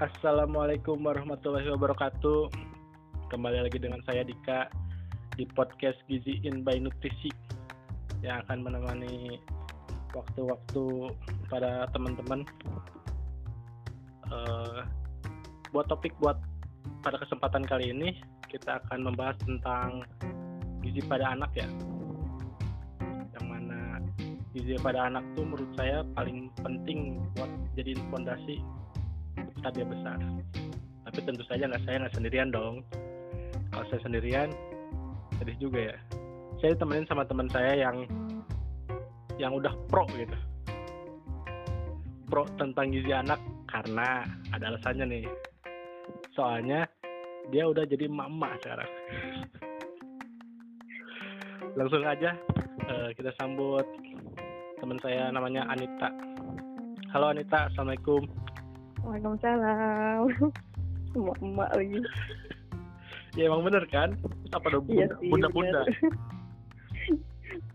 Assalamualaikum 0.00 0.96
warahmatullahi 1.04 1.68
wabarakatuh. 1.76 2.48
Kembali 3.28 3.68
lagi 3.68 3.76
dengan 3.76 4.00
saya 4.08 4.24
Dika 4.24 4.72
di 5.36 5.44
podcast 5.52 6.00
Gizi 6.08 6.40
In 6.40 6.64
by 6.64 6.80
Nutrisi 6.80 7.28
yang 8.24 8.40
akan 8.48 8.64
menemani 8.64 9.36
waktu-waktu 10.16 10.84
pada 11.52 11.84
teman-teman. 11.92 12.48
Uh, 14.24 14.88
buat 15.68 15.84
topik 15.92 16.16
buat 16.16 16.40
pada 17.04 17.20
kesempatan 17.20 17.68
kali 17.68 17.92
ini 17.92 18.16
kita 18.48 18.80
akan 18.80 19.04
membahas 19.04 19.36
tentang 19.44 20.08
gizi 20.80 21.04
pada 21.04 21.36
anak 21.36 21.52
ya. 21.52 21.68
Yang 23.36 23.44
mana 23.44 24.00
gizi 24.56 24.80
pada 24.80 25.12
anak 25.12 25.28
tuh 25.36 25.44
menurut 25.44 25.68
saya 25.76 26.00
paling 26.16 26.48
penting 26.64 27.20
buat 27.36 27.52
jadiin 27.76 28.00
fondasi 28.08 28.64
kita 29.60 29.68
dia 29.72 29.86
besar. 29.86 30.18
Tapi 31.08 31.18
tentu 31.26 31.42
saja 31.48 31.64
nggak 31.66 31.82
saya 31.86 31.96
nggak 32.04 32.14
sendirian 32.16 32.48
dong. 32.52 32.84
Kalau 33.70 33.84
saya 33.90 34.00
sendirian 34.04 34.48
sedih 35.38 35.56
juga 35.56 35.80
ya. 35.94 35.96
Saya 36.60 36.76
temenin 36.76 37.08
sama 37.08 37.24
teman 37.24 37.48
saya 37.48 37.72
yang 37.76 38.04
yang 39.40 39.56
udah 39.56 39.72
pro 39.88 40.04
gitu. 40.12 40.36
Pro 42.28 42.44
tentang 42.60 42.92
gizi 42.92 43.10
anak 43.10 43.40
karena 43.66 44.28
ada 44.52 44.76
alasannya 44.76 45.04
nih. 45.08 45.24
Soalnya 46.36 46.84
dia 47.48 47.66
udah 47.66 47.88
jadi 47.88 48.06
mama 48.06 48.54
sekarang. 48.60 48.90
Langsung 51.78 52.02
aja 52.04 52.36
uh, 52.86 53.10
kita 53.16 53.32
sambut 53.40 53.86
teman 54.78 54.98
saya 55.00 55.32
namanya 55.32 55.64
Anita. 55.72 56.12
Halo 57.10 57.34
Anita 57.34 57.66
assalamualaikum 57.72 58.49
Waalaikumsalam. 59.04 60.20
Emak-emak 61.16 61.70
lagi. 61.74 61.98
ya 63.34 63.46
emang 63.46 63.62
bener 63.62 63.84
kan? 63.90 64.14
Apa 64.50 64.66
dong 64.70 64.86
Iya 64.86 65.06
bunda, 65.10 65.16
sih, 65.18 65.28
bunda-bunda? 65.30 65.80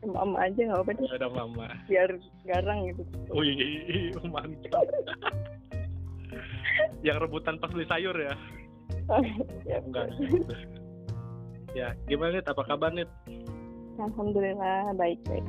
Mama 0.06 0.38
aja 0.46 0.59
nggak 0.62 0.78
apa-apa 0.80 0.92
deh. 0.96 1.08
Ada 1.18 1.28
mama. 1.28 1.68
Biar 1.90 2.09
garang 2.46 2.80
gitu. 2.88 3.02
Wih, 3.34 4.14
mantap. 4.34 4.86
Yang 7.02 7.18
rebutan 7.26 7.58
pas 7.58 7.73
beli 7.73 7.90
sayur 7.90 8.14
ya? 8.16 8.34
ya, 9.66 9.78
Enggak. 9.81 10.14
ya, 11.73 11.88
gimana 12.06 12.38
nih? 12.38 12.46
Apa 12.46 12.64
kabar 12.64 12.94
nih? 12.94 13.08
Alhamdulillah 13.98 14.94
baik-baik. 14.94 15.46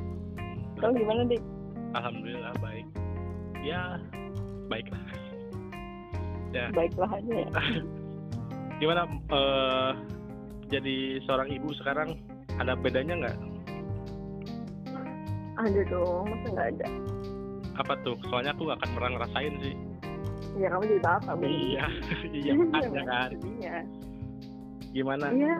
Kau 0.81 0.91
gimana 0.91 1.21
dik? 1.29 1.43
Alhamdulillah 1.93 2.53
baik. 2.59 2.87
Ya, 3.61 4.01
baik 4.67 4.89
lah. 4.89 5.05
Ya, 6.55 6.71
Baiklah 6.71 7.11
aja 7.11 7.33
ya. 7.43 7.49
gimana 8.81 9.09
eh, 9.09 9.91
jadi 10.69 11.17
seorang 11.25 11.49
ibu 11.49 11.73
sekarang 11.81 12.19
ada 12.59 12.77
bedanya 12.77 13.13
nggak? 13.25 13.37
Ada 15.57 15.81
dong, 15.89 16.29
masa 16.29 16.47
nggak 16.53 16.67
ada? 16.77 16.87
Apa 17.81 17.93
tuh? 18.05 18.17
Soalnya 18.29 18.53
aku 18.53 18.69
nggak 18.69 18.79
akan 18.83 18.91
pernah 18.93 19.09
ngerasain 19.17 19.53
sih. 19.65 19.75
Ya 20.57 20.67
kamu 20.73 20.83
jadi 20.89 21.01
bapak 21.01 21.33
Bu. 21.37 21.43
Iya, 21.45 21.85
iya 22.37 22.51
makanya 22.57 23.03
kan. 23.05 23.29
Iya. 23.57 23.77
Gimana? 24.93 25.25
Iya. 25.33 25.55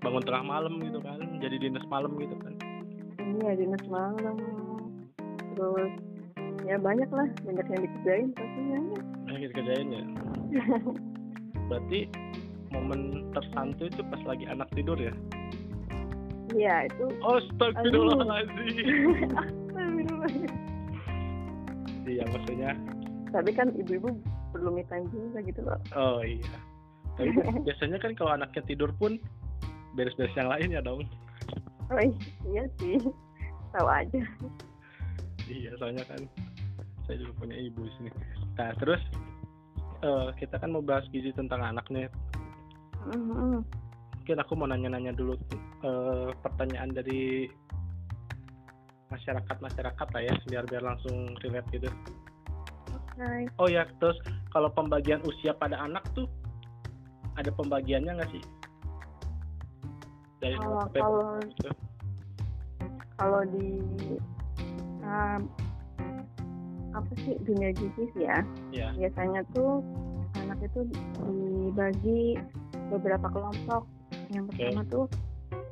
Bangun 0.00 0.24
tengah 0.24 0.44
malam 0.44 0.74
gitu 0.80 0.98
kan? 1.04 1.20
Jadi 1.40 1.56
dinas 1.60 1.84
malam 1.92 2.16
gitu 2.16 2.36
kan? 2.40 2.54
Iya 3.20 3.50
dinas 3.56 3.84
malam. 3.88 4.36
Terus 5.56 5.92
ya 6.64 6.76
banyak 6.80 7.08
lah, 7.12 7.28
banyak 7.44 7.66
yang 7.68 7.80
dikerjain 7.84 8.28
pastinya. 8.32 8.80
Yang 9.30 9.52
kerjain 9.54 9.88
ya. 9.94 10.04
Berarti 11.70 12.00
momen 12.74 13.30
tersantu 13.30 13.86
itu 13.86 14.02
pas 14.10 14.22
lagi 14.26 14.44
anak 14.50 14.66
tidur 14.74 14.98
ya? 14.98 15.14
Iya 16.50 16.90
itu. 16.90 17.06
Astagfirullahaladzim. 17.30 18.86
Astagfirullah. 19.38 20.32
Iya 22.10 22.24
maksudnya. 22.34 22.70
Tapi 23.30 23.50
kan 23.54 23.70
ibu-ibu 23.78 24.18
perlu 24.50 24.74
me 24.74 24.82
time 24.90 25.06
juga 25.14 25.38
gitu 25.46 25.62
loh. 25.62 25.78
Oh 25.94 26.18
iya. 26.26 26.58
Tapi 27.14 27.30
biasanya 27.66 27.98
kan 28.02 28.12
kalau 28.18 28.34
anaknya 28.34 28.62
tidur 28.66 28.90
pun 28.98 29.22
beres-beres 29.94 30.34
yang 30.34 30.50
lain 30.50 30.74
ya 30.74 30.82
dong. 30.82 31.06
Oh 31.90 31.98
iya 32.46 32.66
sih, 32.78 33.02
tahu 33.74 33.86
aja. 33.90 34.22
Iya 35.50 35.74
soalnya 35.82 36.06
kan 36.06 36.22
saya 37.06 37.18
juga 37.18 37.42
punya 37.42 37.58
ibu 37.58 37.82
di 37.82 37.92
sini. 37.98 38.10
Nah 38.58 38.70
terus 38.78 39.02
eh, 40.00 40.28
kita 40.40 40.56
kan 40.56 40.72
mau 40.72 40.82
bahas 40.82 41.04
gizi 41.12 41.30
tentang 41.36 41.60
anaknya. 41.60 42.08
Mhm. 43.12 43.62
Mungkin 44.20 44.36
aku 44.40 44.52
mau 44.56 44.68
nanya-nanya 44.68 45.12
dulu 45.12 45.34
eh, 45.84 46.28
pertanyaan 46.40 46.90
dari 46.94 47.48
masyarakat 49.10 49.56
masyarakat 49.58 50.08
lah 50.14 50.22
ya 50.22 50.34
biar 50.46 50.64
biar 50.70 50.82
langsung 50.86 51.34
relate 51.42 51.68
gitu. 51.74 51.90
Hai. 53.18 53.44
Oh 53.60 53.68
ya 53.68 53.84
terus 54.00 54.16
kalau 54.54 54.70
pembagian 54.72 55.20
usia 55.26 55.52
pada 55.52 55.76
anak 55.82 56.06
tuh 56.16 56.24
ada 57.36 57.50
pembagiannya 57.52 58.16
nggak 58.16 58.30
sih? 58.32 58.44
Dari 60.40 60.56
Kalau- 60.56 60.88
kalau- 60.88 61.36
gitu? 61.44 61.70
Kalau 63.20 63.42
di 63.52 63.68
um, 65.04 65.40
apa 66.90 67.12
sih 67.20 67.34
dunia 67.42 67.70
sih 67.72 68.08
ya, 68.16 68.42
Ya. 68.70 68.90
biasanya 68.94 69.42
tuh 69.52 69.82
anak 70.36 70.58
itu 70.60 70.80
dibagi 71.20 72.38
beberapa 72.88 73.26
kelompok. 73.28 73.82
Yang 74.30 74.44
pertama 74.50 74.82
tuh 74.86 75.04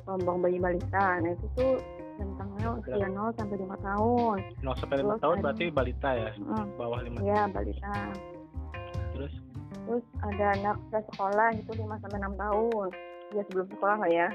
kelompok 0.03 0.35
bayi 0.41 0.57
balita. 0.57 1.05
Nah 1.19 1.31
itu 1.31 1.47
tuh 1.53 1.73
rentangnya 2.15 2.67
usia 2.75 3.07
0 3.07 3.31
sampai 3.33 3.55
5 3.57 3.77
tahun. 3.79 4.37
0 4.59 4.75
sampai 4.75 4.95
5 4.97 5.07
Terus 5.09 5.21
tahun 5.21 5.35
ada- 5.35 5.43
berarti 5.43 5.65
balita 5.69 6.09
ya, 6.11 6.31
Mm, 6.35 6.65
bawah 6.75 6.99
5 6.99 7.19
ya 7.21 7.41
balita. 7.47 7.93
Terus 9.13 9.33
Terus 9.79 10.05
ada 10.21 10.45
anak 10.53 10.77
sekolah 10.91 11.49
itu 11.55 11.71
5 11.73 11.97
sampai 11.97 12.17
6 12.19 12.35
tahun. 12.35 12.89
Ya 13.29 13.41
sebelum 13.45 13.67
sekolah 13.69 13.97
lah 13.97 14.11
ya. 14.11 14.27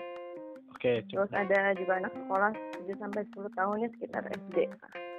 oke 0.75 0.93
Terus 1.07 1.31
coba 1.31 1.41
ada 1.41 1.59
juga 1.75 1.93
anak 1.97 2.13
sekolah 2.15 2.51
7 2.83 2.97
sampai 2.99 3.21
10 3.31 3.51
tahunnya 3.55 3.89
sekitar 3.95 4.23
SD. 4.29 4.57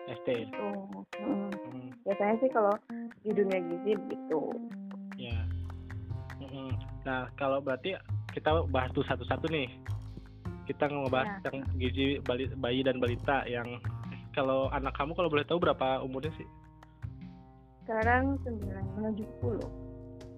SD. 0.07 0.29
Tuh. 0.51 0.85
Mm. 1.17 1.49
Hmm, 1.51 1.87
Biasanya 2.03 2.35
sih 2.37 2.49
kalau 2.49 2.73
di 3.19 3.31
dunia 3.31 3.59
gizi 3.59 3.91
begitu. 3.97 4.39
ya. 5.15 5.39
Mm-mm. 6.37 6.69
Nah 7.03 7.31
kalau 7.33 7.57
berarti 7.59 7.95
kita 8.29 8.51
bahas 8.67 8.91
tuh 8.91 9.01
satu-satu 9.03 9.47
nih. 9.47 9.69
Kita 10.65 10.85
ngebahas 10.85 11.39
Ya. 11.39 11.47
yang 11.47 11.57
gizi 11.77 12.05
bali- 12.21 12.53
bayi 12.55 12.81
dan 12.81 12.97
balita 12.97 13.45
yang 13.45 13.79
kalau 14.31 14.67
anak 14.69 14.93
kamu 14.93 15.13
kalau 15.13 15.29
boleh 15.29 15.45
tahu 15.45 15.57
berapa 15.57 16.01
umurnya 16.01 16.33
sih? 16.35 16.47
Sekarang 17.81 18.35
9 18.41 18.65
menuju 18.97 19.23
10. 19.39 19.61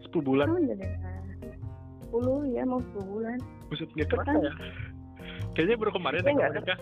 10 0.04 0.22
bulan. 0.22 0.48
Oh, 0.52 0.60
10 0.60 2.52
ya 2.52 2.64
mau 2.64 2.80
10 2.92 3.04
bulan. 3.04 3.38
Buset 3.68 3.88
nggak 3.90 4.08
kerasa 4.10 4.32
ya? 4.38 4.52
Kayaknya 5.56 5.76
baru 5.80 5.92
kemarin 5.96 6.22
Ya, 6.22 6.28
ya 6.28 6.34
nggak 6.36 6.80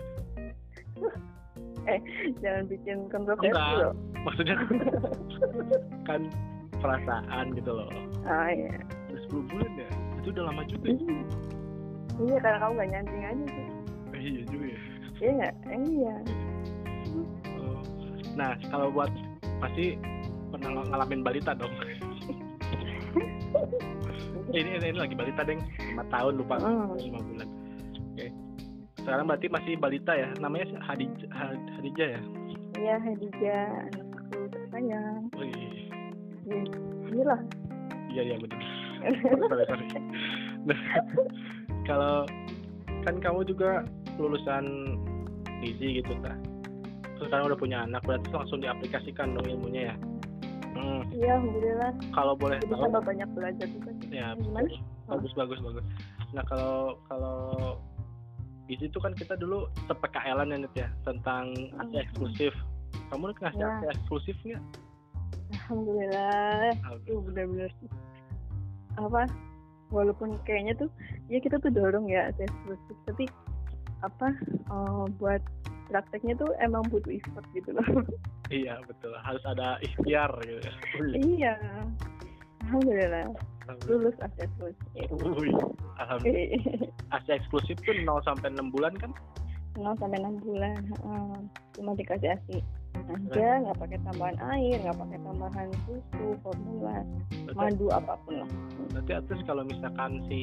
nikah. 1.86 2.00
Jangan 2.38 2.64
bikin 2.66 2.96
kontroversi 3.08 3.48
Enggak. 3.48 3.78
loh. 3.78 3.92
Maksudnya 4.22 4.56
kan 6.08 6.20
perasaan 6.76 7.46
gitu 7.54 7.70
loh. 7.70 7.88
Ah 8.22 8.50
iya. 8.50 8.74
Udah 9.08 9.20
10 9.30 9.48
bulan 9.48 9.70
ya? 9.72 9.88
Itu 10.18 10.28
udah 10.30 10.44
lama 10.44 10.62
juga. 10.64 10.86
ya? 10.86 10.94
Iya. 10.94 11.20
Iya 12.16 12.36
karena 12.40 12.58
kamu 12.58 12.72
gak 12.74 12.90
nyanting 12.90 13.22
aja 13.22 13.44
sih. 13.46 13.66
Eh, 14.08 14.20
iya 14.22 14.42
juga 14.46 14.66
ya. 14.66 14.80
Iya 15.16 15.30
nggak? 15.32 15.54
Eh, 15.66 15.80
iya. 15.86 16.14
Oh. 17.56 17.80
Nah, 18.34 18.50
kalau 18.66 18.88
buat 18.90 19.08
pasti 19.58 19.96
pernah 20.46 20.70
ng- 20.74 20.88
ngalamin 20.90 21.20
balita 21.22 21.52
dong. 21.52 21.72
Eh, 21.72 21.96
ini, 24.54 24.70
ini, 24.72 24.86
ini 24.86 24.98
lagi 24.98 25.14
balita 25.14 25.40
deng, 25.42 25.60
5 25.78 26.04
tahun 26.06 26.34
lupa, 26.36 26.56
Hmm. 26.58 26.92
5 26.94 27.20
bulan. 27.22 27.48
Sekarang 29.06 29.30
berarti 29.30 29.46
masih 29.46 29.78
balita 29.78 30.12
ya? 30.12 30.34
Namanya 30.36 30.66
si 30.66 30.74
Hadijah, 30.76 31.30
Ha- 31.30 31.62
Hadijah 31.78 32.08
ya? 32.10 32.22
Iya 32.76 32.94
Hadijah 32.98 33.62
anak 33.86 34.06
aku 34.18 34.38
tersayang. 34.50 35.22
Wih, 35.32 35.54
Iya. 36.42 36.62
Iya 37.06 37.24
lah. 37.24 37.40
iya 38.08 38.22
iya 38.24 38.36
benar. 38.36 38.60
sorry, 39.50 39.64
sorry. 39.64 39.86
Nah, 40.64 40.78
kalau 41.84 42.26
kan 43.02 43.14
kamu 43.18 43.46
juga 43.46 43.86
lulusan 44.16 44.66
gizi 45.62 46.02
gitu 46.02 46.14
kan. 46.18 46.38
Terus 47.16 47.30
sekarang 47.30 47.46
udah 47.48 47.58
punya 47.58 47.78
anak, 47.82 48.02
berarti 48.02 48.28
langsung 48.28 48.58
diaplikasikan 48.58 49.32
dong 49.32 49.46
ilmunya 49.46 49.90
ya. 49.90 49.96
Hmm, 50.74 51.02
Iya 51.08 51.38
alhamdulillah. 51.38 51.92
kalau 52.10 52.34
boleh 52.34 52.58
Jadi 52.58 52.74
tahu, 52.74 53.00
banyak 53.00 53.28
belajar 53.32 53.66
juga. 53.70 53.90
ya 54.10 54.34
Gimana? 54.34 54.68
bagus 55.06 55.32
bagus 55.32 55.58
bagus. 55.62 55.84
Nah 56.34 56.42
kalau 56.44 56.98
kalau 57.06 57.38
gizi 58.66 58.86
itu 58.86 58.98
kan 58.98 59.14
kita 59.14 59.34
dulu 59.34 59.66
se-PKL-an 59.86 60.50
ya 60.50 60.58
ya 60.76 60.88
tentang 61.02 61.50
Hmm. 61.72 61.80
ASI 61.82 61.96
eksklusif. 62.02 62.52
Kamu 63.08 63.30
ngasih 63.32 63.56
Ya. 63.56 63.68
ASI 63.72 63.86
eksklusif 63.94 64.36
nggak? 64.42 64.62
alhamdulillah 65.46 66.74
itu 66.98 67.22
benar-benar 67.22 67.70
apa 68.98 69.30
walaupun 69.94 70.34
kayaknya 70.42 70.74
tuh 70.74 70.90
ya 71.30 71.38
kita 71.38 71.54
tuh 71.62 71.70
dorong 71.70 72.10
ya 72.10 72.34
tes 72.34 72.50
eksklusif 72.50 72.96
tapi 73.06 73.24
apa 74.02 74.34
eh, 74.50 75.04
buat 75.18 75.38
prakteknya 75.86 76.34
tuh 76.34 76.50
emang 76.58 76.82
butuh 76.90 77.14
effort 77.14 77.46
gitu 77.54 77.70
loh 77.70 77.86
iya 78.50 78.82
betul 78.90 79.14
harus 79.22 79.42
ada 79.46 79.78
ikhtiar 79.82 80.30
gitu 80.42 80.58
ya. 80.60 80.74
Iya 81.14 81.54
alhamdulillah. 82.66 83.26
Lulus 83.86 84.14
tes 84.18 84.32
eksklusif 84.38 84.86
Wih, 85.36 85.54
alhamdulillah. 85.98 86.90
AC 87.14 87.26
eksklusif 87.28 87.76
tuh 87.82 87.94
0 87.94 88.22
sampai 88.22 88.48
6 88.54 88.70
bulan 88.70 88.94
kan? 88.96 89.10
0 89.76 89.92
sampai 90.00 90.16
enam 90.16 90.40
bulan 90.40 90.80
heeh. 90.80 91.36
cuma 91.76 91.92
dikasih 91.92 92.32
asi 92.32 92.64
aja 92.96 93.60
nggak 93.60 93.76
pakai 93.76 93.98
tambahan 94.08 94.36
air 94.56 94.80
nggak 94.80 94.96
pakai 94.96 95.18
tambahan 95.20 95.68
susu 95.84 96.26
formula 96.40 97.04
Berarti, 97.44 97.54
madu 97.60 97.86
apa 97.92 98.16
pun 98.24 98.40
lah 98.40 98.48
berarti 98.88 99.12
atus 99.20 99.40
kalau 99.44 99.62
misalkan 99.68 100.24
si 100.32 100.40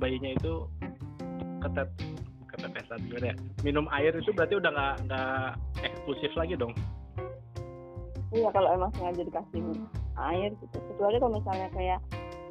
bayinya 0.00 0.32
itu 0.34 0.64
ketet 1.60 1.90
ketetesan 2.48 2.98
gimana 3.06 3.26
ya? 3.30 3.36
Minum 3.60 3.86
air 3.92 4.16
itu 4.16 4.32
berarti 4.32 4.56
udah 4.56 4.70
nggak 4.72 4.94
nggak 5.04 5.46
eksklusif 5.84 6.32
lagi 6.32 6.56
dong. 6.56 6.72
iya 8.32 8.48
kalau 8.50 8.72
emang 8.72 8.90
sengaja 8.96 9.20
dikasih 9.20 9.60
air 10.24 10.50
gitu 10.54 10.76
kecuali 10.84 11.16
kalau 11.16 11.34
misalnya 11.34 11.68
kayak 11.70 11.98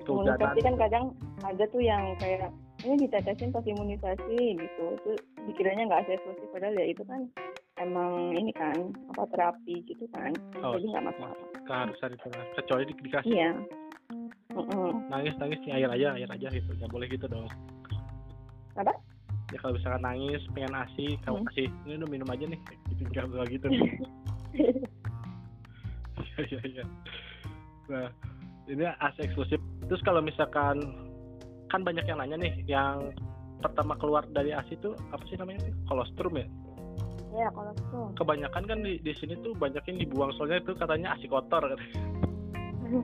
imunisasi 0.01 0.39
Kehujanan. 0.39 0.63
kan 0.63 0.75
kadang 0.79 1.05
ada 1.43 1.63
tuh 1.67 1.81
yang 1.81 2.03
kayak 2.17 2.49
ini 2.79 3.03
ditetesin 3.03 3.51
pas 3.51 3.61
imunisasi 3.61 4.37
gitu 4.55 4.83
itu 4.93 5.11
dikiranya 5.43 5.83
nggak 5.85 6.07
eksklusif 6.07 6.47
padahal 6.49 6.73
ya 6.73 6.85
itu 6.85 7.03
kan 7.03 7.21
emang 7.77 8.11
ini 8.33 8.51
kan 8.51 8.77
apa 9.09 9.23
terapi 9.27 9.83
gitu 9.83 10.07
kan 10.09 10.31
Oh, 10.59 10.73
jadi 10.73 10.85
nggak 10.89 11.05
masalah 11.05 11.35
keharusan 11.63 12.11
itu 12.13 12.27
lah. 12.29 12.45
Kecuali 12.55 12.83
di- 12.85 13.01
dikasih 13.01 13.29
iya 13.29 13.51
Mm-mm. 14.49 14.89
nangis 15.07 15.35
nangis 15.37 15.59
nih 15.61 15.73
air 15.75 15.89
aja 15.91 16.07
air 16.15 16.29
aja 16.31 16.47
gitu. 16.49 16.71
Nggak 16.73 16.89
boleh 16.89 17.07
gitu 17.07 17.25
dong. 17.27 17.45
Apa? 18.73 18.93
Ya 19.47 19.57
kalau 19.59 19.75
misalkan 19.75 20.01
nangis 20.01 20.41
pengen 20.49 20.73
asi, 20.73 21.05
kamu 21.21 21.37
Hmm. 21.37 21.47
kasih 21.47 21.67
ini 21.83 21.93
udah 21.95 22.09
minum 22.09 22.27
aja 22.27 22.45
nih. 22.45 22.59
Gitu 22.89 23.01
nggak 23.05 23.25
nggak 23.27 23.47
gitu. 23.51 23.67
Iya 26.17 26.41
iya 26.47 26.61
iya. 26.65 26.83
Nah 27.87 28.07
ini 28.67 28.83
AC 28.83 29.15
eksklusif. 29.23 29.59
Terus 29.87 30.01
kalau 30.03 30.19
misalkan 30.19 30.83
kan 31.67 31.81
banyak 31.83 32.03
yang 32.03 32.19
nanya 32.19 32.35
nih, 32.37 32.53
yang 32.65 33.11
pertama 33.59 33.95
keluar 33.95 34.23
dari 34.31 34.51
ASI 34.51 34.75
itu 34.75 34.91
apa 35.09 35.23
sih 35.25 35.35
namanya 35.35 35.65
sih? 35.65 35.73
Kolostrum 35.87 36.35
ya. 36.35 36.47
ya 37.35 37.47
itu 37.51 37.99
Kebanyakan 38.15 38.63
kan 38.65 38.77
di, 38.81 38.97
di 38.99 39.13
sini 39.13 39.35
tuh 39.39 39.51
banyak 39.55 39.83
yang 39.85 39.97
dibuang 39.99 40.31
soalnya 40.35 40.59
itu 40.59 40.71
katanya 40.75 41.15
ASI 41.15 41.27
kotor 41.27 41.63
katanya. 41.63 41.99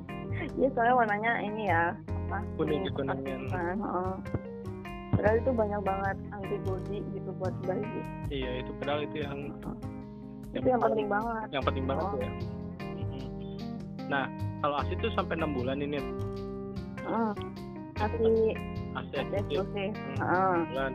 Iya 0.58 0.68
soalnya 0.74 0.96
warnanya 0.98 1.32
ini 1.46 1.70
ya 1.70 1.94
apa 2.28 2.38
Kuning. 2.58 2.84
Nah, 2.98 3.16
heeh. 3.16 4.14
Padahal 5.14 5.36
itu 5.38 5.52
banyak 5.54 5.82
banget 5.86 6.18
antibody 6.34 6.98
gitu 7.14 7.30
buat 7.38 7.54
bayi. 7.64 7.86
Iya 8.34 8.52
itu 8.66 8.72
padahal 8.82 9.00
itu 9.06 9.18
yang 9.22 9.40
Itu 10.54 10.68
yang 10.68 10.82
penting 10.82 11.08
banget. 11.08 11.48
yang 11.54 11.64
penting 11.64 11.86
banget 11.86 12.04
Oh. 12.04 12.12
tuh 12.18 12.20
ya. 12.26 12.32
Nah 14.08 14.28
kalau 14.64 14.80
ASI 14.80 14.96
itu 14.96 15.08
sampai 15.14 15.36
enam 15.40 15.56
bulan 15.56 15.84
ini 15.84 16.00
Heeh. 17.04 17.32
Masih 18.00 18.56
ASI 18.96 19.16
ada 19.20 19.38
eksklusif. 19.40 19.92
Hmm. 19.94 20.18
Heeh. 20.20 20.56
bulan. 20.72 20.94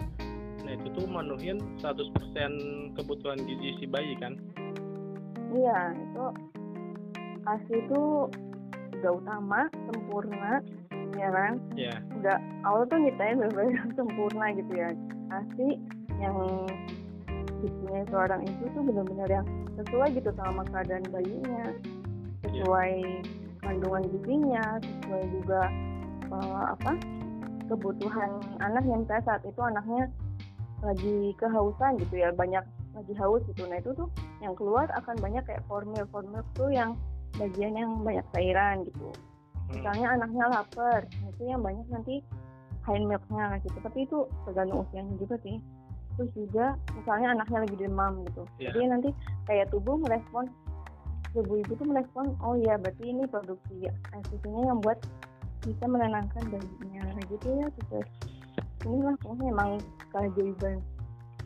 Nah 0.65 0.73
itu 0.75 0.87
tuh 0.93 1.07
menuhin 1.09 1.59
100% 1.81 2.97
kebutuhan 2.97 3.39
gizi 3.45 3.79
si 3.81 3.85
bayi 3.89 4.17
kan. 4.21 4.37
Iya 5.53 5.97
itu 5.97 6.25
ASI 7.49 7.75
itu 7.81 8.29
udah 8.99 9.13
utama, 9.15 9.71
sempurna, 9.89 10.61
ya 11.15 11.29
kan? 11.31 11.53
Ya. 11.79 11.95
Udah 12.19 12.37
awal 12.67 12.85
tuh 12.91 12.99
nyiptain 12.99 13.39
benar-benar 13.39 13.89
sempurna 13.99 14.47
gitu 14.53 14.73
ya. 14.75 14.91
ASI 15.33 15.79
yang 16.19 16.37
gizinya 17.63 18.03
seorang 18.11 18.43
ibu 18.47 18.65
tuh 18.75 18.83
benar-benar 18.83 19.29
yang 19.31 19.47
sesuai 19.79 20.09
gitu 20.19 20.31
sama 20.35 20.67
keadaan 20.69 21.07
bayinya, 21.15 21.71
sesuai 22.47 22.93
kandungan 23.63 24.03
gizinya, 24.15 24.65
sesuai 24.79 25.25
juga 25.35 25.63
eh, 26.31 26.65
apa 26.79 26.93
kebutuhan 27.69 28.41
anaknya 28.65 28.97
misalnya 29.05 29.25
saat 29.29 29.43
itu 29.45 29.61
anaknya 29.61 30.09
lagi 30.81 31.37
kehausan 31.37 31.99
gitu 32.01 32.15
ya 32.17 32.33
banyak 32.33 32.65
lagi 32.97 33.15
haus 33.19 33.43
gitu. 33.51 33.67
Nah 33.69 33.79
itu 33.79 33.91
tuh 33.95 34.09
yang 34.41 34.55
keluar 34.55 34.89
akan 34.95 35.19
banyak 35.19 35.43
kayak 35.45 35.63
formil 35.67 36.07
formil 36.11 36.43
tuh 36.55 36.71
yang 36.71 36.97
bagian 37.37 37.77
yang 37.77 37.91
banyak 38.03 38.25
cairan 38.35 38.83
gitu. 38.87 39.11
Hmm. 39.69 39.85
misalnya 39.85 40.17
anaknya 40.17 40.45
lapar 40.49 41.05
nah 41.05 41.29
itu 41.29 41.43
yang 41.45 41.61
banyak 41.61 41.85
nanti 41.93 42.25
high 42.89 43.05
milknya 43.05 43.61
gitu. 43.61 43.77
Tapi 43.85 43.99
itu 44.09 44.19
tergantung 44.49 44.87
usianya 44.89 45.15
juga 45.21 45.37
sih. 45.45 45.61
Terus 46.17 46.31
juga 46.35 46.67
misalnya 46.97 47.37
anaknya 47.37 47.59
lagi 47.69 47.77
demam 47.77 48.13
gitu. 48.27 48.43
Iya. 48.59 48.73
jadi 48.75 48.81
nanti 48.97 49.11
kayak 49.45 49.69
tubuh 49.71 50.01
merespon 50.01 50.49
tubuh 51.39 51.63
ibu 51.63 51.73
tuh 51.79 51.87
merespon 51.87 52.35
oh 52.43 52.59
iya 52.59 52.75
berarti 52.75 53.15
ini 53.15 53.23
produksi 53.31 53.87
susunya 54.27 54.75
yang 54.75 54.83
buat 54.83 54.99
bisa 55.63 55.85
menenangkan 55.87 56.43
bayinya. 56.51 57.03
Nah, 57.15 57.25
gitu 57.31 57.47
ya 57.55 57.67
terus 57.87 58.09
inilah 58.87 59.15
pokoknya 59.23 59.47
emang 59.55 59.71
keajaiban 60.11 60.75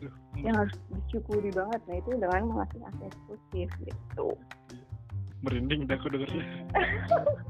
Duh, 0.01 0.13
yang 0.41 0.55
harus 0.57 0.75
disyukuri 0.89 1.53
banget. 1.53 1.81
Nah 1.85 1.95
itu 2.01 2.09
dengan 2.17 2.41
mengasih 2.49 2.81
akses 2.89 3.13
eksklusif 3.13 3.69
gitu. 3.85 4.27
Merinding 5.45 5.85
dah 5.85 5.97
aku 6.01 6.07
dengernya. 6.09 6.45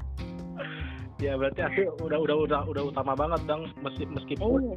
ya 1.24 1.32
berarti 1.40 1.60
aku 1.64 1.80
udah 2.04 2.18
udah 2.20 2.36
udah 2.36 2.60
udah 2.68 2.82
utama 2.92 3.16
banget 3.16 3.40
dong 3.48 3.70
meski 3.80 4.04
meskipun 4.04 4.76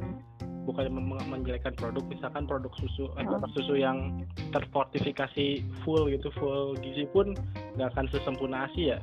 bukan 0.68 0.92
menjelekkan 1.32 1.72
produk 1.80 2.04
misalkan 2.12 2.44
produk 2.44 2.72
susu 2.76 3.08
eh, 3.16 3.24
produk 3.24 3.50
susu 3.56 3.74
yang 3.80 4.20
terfortifikasi 4.52 5.64
full 5.80 6.12
gitu 6.12 6.28
full 6.36 6.76
gizi 6.84 7.08
pun 7.08 7.32
nggak 7.80 7.88
akan 7.96 8.04
sesempurna 8.12 8.68
ASI 8.68 8.92
ya? 8.92 8.98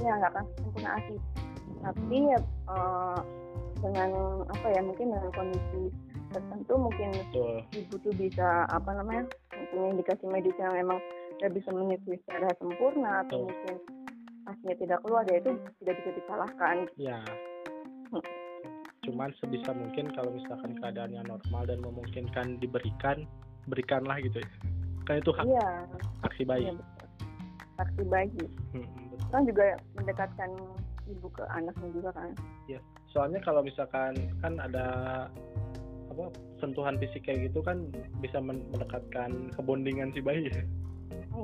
Iya 0.00 0.12
nggak 0.16 0.30
akan 0.32 0.44
sempurna 0.56 0.90
asli 0.96 1.16
tapi 1.82 2.16
ya 2.32 2.38
eh, 2.72 3.20
dengan 3.82 4.10
apa 4.48 4.66
ya 4.72 4.80
mungkin 4.80 5.06
dengan 5.12 5.30
kondisi 5.34 5.82
tertentu 6.32 6.74
mungkin 6.80 7.10
betul. 7.12 7.56
ibu 7.76 7.94
tuh 8.00 8.14
bisa 8.16 8.64
apa 8.72 8.90
namanya 8.96 9.28
mempunyai 9.52 9.92
indikasi 9.92 10.24
medis 10.30 10.56
yang 10.56 10.72
memang 10.72 10.96
tidak 11.36 11.52
bisa 11.60 11.68
menyusui 11.74 12.16
secara 12.24 12.48
sempurna 12.56 13.26
atau 13.26 13.44
Betul. 13.44 13.50
mungkin 13.50 13.76
hasilnya 14.46 14.76
tidak 14.80 14.98
keluar 15.04 15.24
ya 15.28 15.36
itu 15.42 15.50
tidak 15.82 15.94
bisa 16.00 16.10
disalahkan. 16.16 16.76
Ya 16.96 17.20
Hmm. 18.12 18.20
Cuman 19.02 19.34
sebisa 19.42 19.74
mungkin 19.74 20.14
kalau 20.14 20.30
misalkan 20.30 20.78
keadaannya 20.78 21.26
normal 21.26 21.62
dan 21.66 21.78
memungkinkan 21.82 22.62
diberikan 22.62 23.26
berikanlah 23.66 24.18
gitu. 24.22 24.38
Ya 24.38 24.50
kan 25.02 25.18
itu 25.18 25.30
hak 25.34 25.46
iya. 25.46 25.70
hak 26.22 26.32
si 26.38 26.46
bayi. 26.46 26.70
Iya 26.70 26.78
saksi 27.82 28.02
bayi. 28.08 28.30
Hmm, 28.76 28.86
betul. 29.10 29.28
kan 29.32 29.42
juga 29.48 29.64
mendekatkan 29.98 30.50
ibu 31.08 31.28
ke 31.32 31.42
anaknya 31.50 31.88
juga 31.92 32.10
kan. 32.14 32.30
Soalnya 33.12 33.44
kalau 33.44 33.60
misalkan 33.60 34.16
kan 34.40 34.56
ada 34.56 34.86
apa 36.08 36.24
sentuhan 36.60 36.96
fisik 36.96 37.28
kayak 37.28 37.52
gitu 37.52 37.60
kan 37.60 37.88
bisa 38.24 38.40
men- 38.40 38.64
mendekatkan 38.72 39.52
kebondingan 39.56 40.12
si 40.16 40.24
bayi 40.24 40.48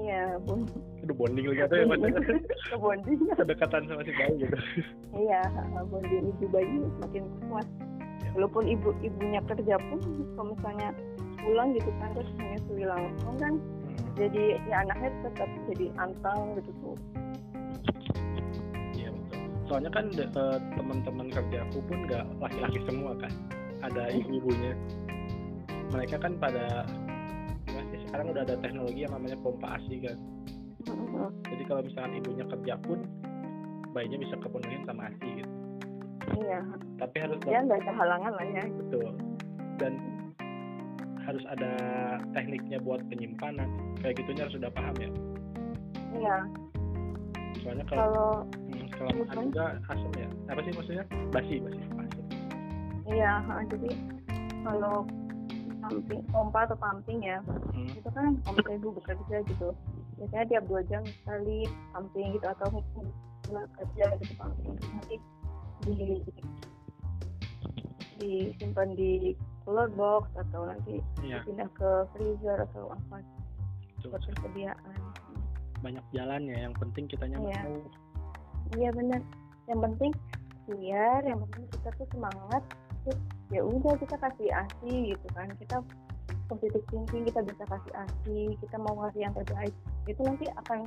iya 0.04 0.36
bu 0.42 0.62
Aduh 1.04 1.14
bonding 1.14 1.46
lagi 1.48 1.62
atau 1.64 1.76
ya 1.78 1.86
ke 2.70 2.76
bonding 2.76 3.18
kedekatan 3.32 3.82
sama 3.88 4.02
si 4.04 4.12
bayi 4.12 4.34
gitu. 4.44 4.56
Iya 5.16 5.42
bonding 5.88 6.24
ibu 6.36 6.44
bayi 6.52 6.74
semakin 6.98 7.24
kuat. 7.48 7.66
Ya. 8.18 8.30
walaupun 8.34 8.66
ibu 8.66 8.90
ibunya 9.00 9.40
kerja 9.46 9.78
pun 9.78 9.98
kalau 10.34 10.52
misalnya 10.52 10.90
pulang 11.38 11.70
gitu 11.72 11.90
kan 12.02 12.10
terus 12.12 12.30
menyusui 12.34 12.84
langsung 12.84 13.36
kan 13.38 13.54
Hmm, 13.98 14.14
jadi 14.20 14.44
ya 14.68 14.84
anaknya 14.84 15.10
tetap 15.24 15.48
jadi 15.72 15.86
antang 15.96 16.40
gitu 16.60 16.70
tuh. 16.84 16.96
Iya 18.92 19.08
betul. 19.10 19.40
Soalnya 19.64 19.90
kan 19.92 20.04
eh, 20.12 20.58
teman-teman 20.76 21.26
kerjaku 21.32 21.78
pun 21.88 21.98
nggak 22.04 22.24
laki-laki 22.36 22.78
semua 22.84 23.12
kan. 23.16 23.32
Ada 23.80 24.12
ibu-ibunya. 24.12 24.74
Mereka 25.88 26.20
kan 26.20 26.36
pada 26.36 26.84
sekarang 28.08 28.26
udah 28.32 28.42
ada 28.44 28.56
teknologi 28.58 29.04
yang 29.04 29.12
namanya 29.14 29.36
pompa 29.40 29.76
asi 29.76 30.00
kan. 30.00 30.18
Mm-mm. 30.88 31.28
jadi 31.44 31.62
kalau 31.68 31.82
misalkan 31.84 32.16
ibunya 32.16 32.44
kerja 32.48 32.74
pun 32.80 32.98
bayinya 33.92 34.18
bisa 34.24 34.34
kepenuhin 34.40 34.86
sama 34.88 35.10
asi 35.10 35.28
gitu. 35.42 35.52
Iya. 36.38 36.60
Tapi 36.96 37.16
harus 37.18 37.38
ya 37.44 37.58
nggak 37.60 37.78
ada 37.84 37.92
halangan 37.92 38.32
lah 38.36 38.46
ya. 38.46 38.64
Betul. 38.68 39.10
Dan 39.76 39.92
harus 41.24 41.44
ada 41.44 41.72
tekniknya 42.32 42.80
buat 42.80 43.04
penyimpanan. 43.12 43.68
Kayak 44.00 44.24
gitunya 44.24 44.42
harus 44.48 44.56
udah 44.56 44.72
paham 44.72 44.96
ya. 44.96 45.10
Iya. 46.16 46.36
Soalnya 47.60 47.84
kalau 47.90 48.00
kalau 48.00 48.28
hmm, 48.70 48.86
kelamaan 48.96 49.28
Mhm. 49.28 49.44
juga 49.52 49.66
asam 49.92 50.12
ya. 50.16 50.28
Apa 50.48 50.60
sih 50.64 50.72
maksudnya? 50.72 51.04
Basi 51.34 51.54
basi. 51.60 51.80
Asam 51.84 52.24
iya 53.08 53.40
jadi 53.72 53.90
kalau 54.62 55.04
pumping 55.88 56.22
pompa 56.28 56.60
atau 56.68 56.76
pumping 56.76 57.18
ya. 57.24 57.40
Hmm. 57.72 57.88
itu 57.88 58.08
kan 58.12 58.36
om 58.44 58.56
ibu 58.60 58.88
bekerja 59.00 59.36
gitu. 59.48 59.72
Biasanya 60.20 60.44
tiap 60.52 60.64
dua 60.68 60.80
jam 60.86 61.02
sekali 61.04 61.64
pumping 61.96 62.36
gitu 62.36 62.46
atau 62.46 62.66
nggak 63.48 63.66
kerja 63.80 64.04
gitu 64.20 64.32
pumping. 64.36 64.76
Nanti 64.76 65.16
di 65.88 65.96
disimpan 68.18 68.98
di 68.98 69.32
cooler 69.62 69.88
box 69.94 70.26
atau 70.34 70.66
nanti 70.66 70.98
Iya. 71.22 71.46
pindah 71.46 71.70
ke 71.72 71.90
freezer 72.12 72.58
atau 72.68 72.90
apa. 72.92 73.22
Buat 74.04 74.22
persediaan. 74.26 75.00
Banyak 75.80 76.04
jalan 76.10 76.42
ya 76.50 76.66
yang 76.66 76.74
penting 76.76 77.06
kitanya 77.06 77.38
mau. 77.38 77.50
Iya 78.74 78.90
benar. 78.92 79.22
Yang 79.70 79.80
penting 79.86 80.12
biar 80.68 81.20
yang 81.24 81.40
penting 81.48 81.64
kita 81.72 81.88
tuh 81.96 82.08
semangat 82.12 82.62
terus 83.06 83.16
ya 83.48 83.62
udah 83.64 83.94
kita 84.00 84.16
kasih 84.20 84.48
asi 84.52 84.92
gitu 85.14 85.26
kan. 85.32 85.48
Kita 85.56 85.76
positif 86.48 86.82
thinking 86.88 87.28
kita 87.28 87.40
bisa 87.44 87.64
kasih 87.68 87.92
asi 87.96 88.38
kita 88.60 88.76
mau 88.80 88.94
ngasih 89.04 89.20
yang 89.24 89.34
terbaik. 89.36 89.74
Itu 90.08 90.20
nanti 90.24 90.46
akan 90.64 90.84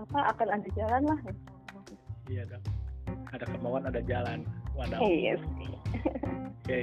apa 0.00 0.18
akan 0.36 0.48
ada 0.48 0.68
jalan 0.72 1.02
lah. 1.08 1.20
Iya 2.30 2.48
dong 2.48 2.64
ada 3.32 3.44
kemauan 3.48 3.84
ada 3.88 4.00
jalan. 4.04 4.44
Wadah 4.76 5.00
iya 5.00 5.36
oke. 5.36 6.80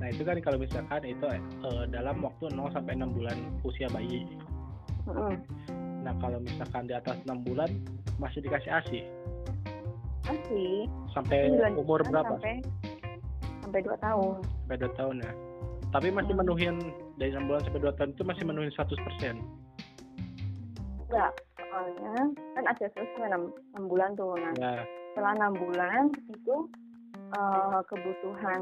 Nah 0.00 0.08
itu 0.08 0.22
kan 0.24 0.36
kalau 0.40 0.58
misalkan 0.60 1.02
itu 1.04 1.24
eh, 1.28 1.84
dalam 1.92 2.24
waktu 2.24 2.48
0 2.56 2.72
sampai 2.72 2.96
6 2.96 3.16
bulan 3.16 3.36
usia 3.64 3.88
bayi. 3.92 4.24
Mm-mm. 5.08 5.34
nah 6.04 6.12
kalau 6.20 6.40
misalkan 6.40 6.84
di 6.88 6.94
atas 6.96 7.16
6 7.24 7.44
bulan 7.44 7.68
masih 8.20 8.44
dikasih 8.44 8.72
asi 8.72 9.00
asi 10.28 10.86
sampai 11.12 11.50
umur 11.76 12.04
berapa? 12.04 12.36
sampai 12.36 12.60
sampai 13.70 13.86
dua 13.86 13.96
tahun. 14.02 14.34
Sampai 14.66 14.78
2 14.82 14.98
tahun 14.98 15.14
ya. 15.22 15.32
Tapi 15.90 16.06
masih 16.10 16.34
Hmm. 16.34 16.40
menuhin 16.42 16.76
dari 17.14 17.30
6 17.30 17.46
bulan 17.46 17.62
sampai 17.62 17.80
2 17.80 17.94
tahun 17.94 18.10
itu 18.12 18.22
masih 18.26 18.44
menuhin 18.46 18.70
100% 18.74 19.36
enggak 21.00 21.32
soalnya 21.58 22.14
kan 22.54 22.64
ada 22.66 22.86
selesai 22.94 23.26
enam 23.26 23.50
enam 23.74 23.84
bulan 23.86 24.10
tuh. 24.14 24.34
Nah 24.38 24.54
ya. 24.54 24.82
setelah 25.10 25.32
enam 25.38 25.52
bulan 25.54 26.02
itu 26.26 26.54
eh, 27.30 27.80
kebutuhan 27.86 28.60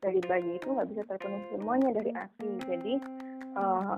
dari 0.00 0.20
bayi 0.24 0.56
itu 0.56 0.68
nggak 0.68 0.88
bisa 0.88 1.02
terpenuhi 1.08 1.44
semuanya 1.52 1.88
dari 1.92 2.12
asi 2.12 2.48
jadi 2.64 2.94
eh, 3.56 3.94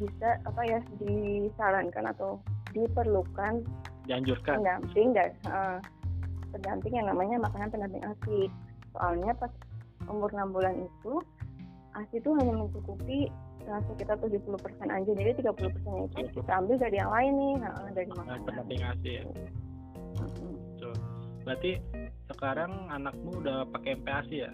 bisa 0.00 0.28
apa 0.44 0.62
ya 0.64 0.80
disarankan 1.00 2.04
atau 2.12 2.40
diperlukan 2.72 3.64
dianjurkan. 4.04 4.60
pendamping 4.60 5.12
dan 5.12 5.28
eh, 5.48 5.78
pendamping 6.52 6.92
yang 6.96 7.08
namanya 7.08 7.36
makanan 7.44 7.68
pendamping 7.68 8.04
asi 8.04 8.38
soalnya 8.96 9.36
pas 9.36 9.52
umur 10.08 10.30
enam 10.32 10.50
bulan 10.52 10.74
itu 10.76 11.22
asi 11.96 12.20
itu 12.20 12.30
hanya 12.36 12.52
mencukupi 12.54 13.28
eh, 13.64 13.80
sekitar 13.92 14.16
70% 14.20 14.48
aja 14.86 15.10
jadi 15.12 15.30
30% 15.40 16.08
itu 16.08 16.20
kita 16.40 16.52
ambil 16.52 16.76
dari 16.78 16.96
yang 16.96 17.10
lain 17.12 17.32
nih 17.34 17.54
nah, 17.60 17.74
dari 17.92 18.06
Makanan 18.08 18.24
makanan 18.24 18.40
pendamping 18.46 18.82
asi 18.84 19.10
ya. 19.20 19.24
Mm-mm. 20.18 20.54
berarti 21.46 21.72
sekarang 22.28 22.72
anakmu 22.92 23.40
udah 23.40 23.64
pakai 23.72 23.96
MPASI 24.02 24.36
ya? 24.44 24.50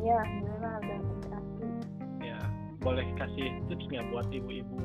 Iya, 0.00 0.18
beneran 0.24 0.80
udah 0.80 0.98
pakai 1.04 1.30
asi. 1.36 1.66
ya 2.24 2.38
boleh 2.80 3.06
kasih 3.20 3.48
tips 3.68 3.84
nggak 3.92 4.06
buat 4.08 4.26
ibu-ibu 4.32 4.80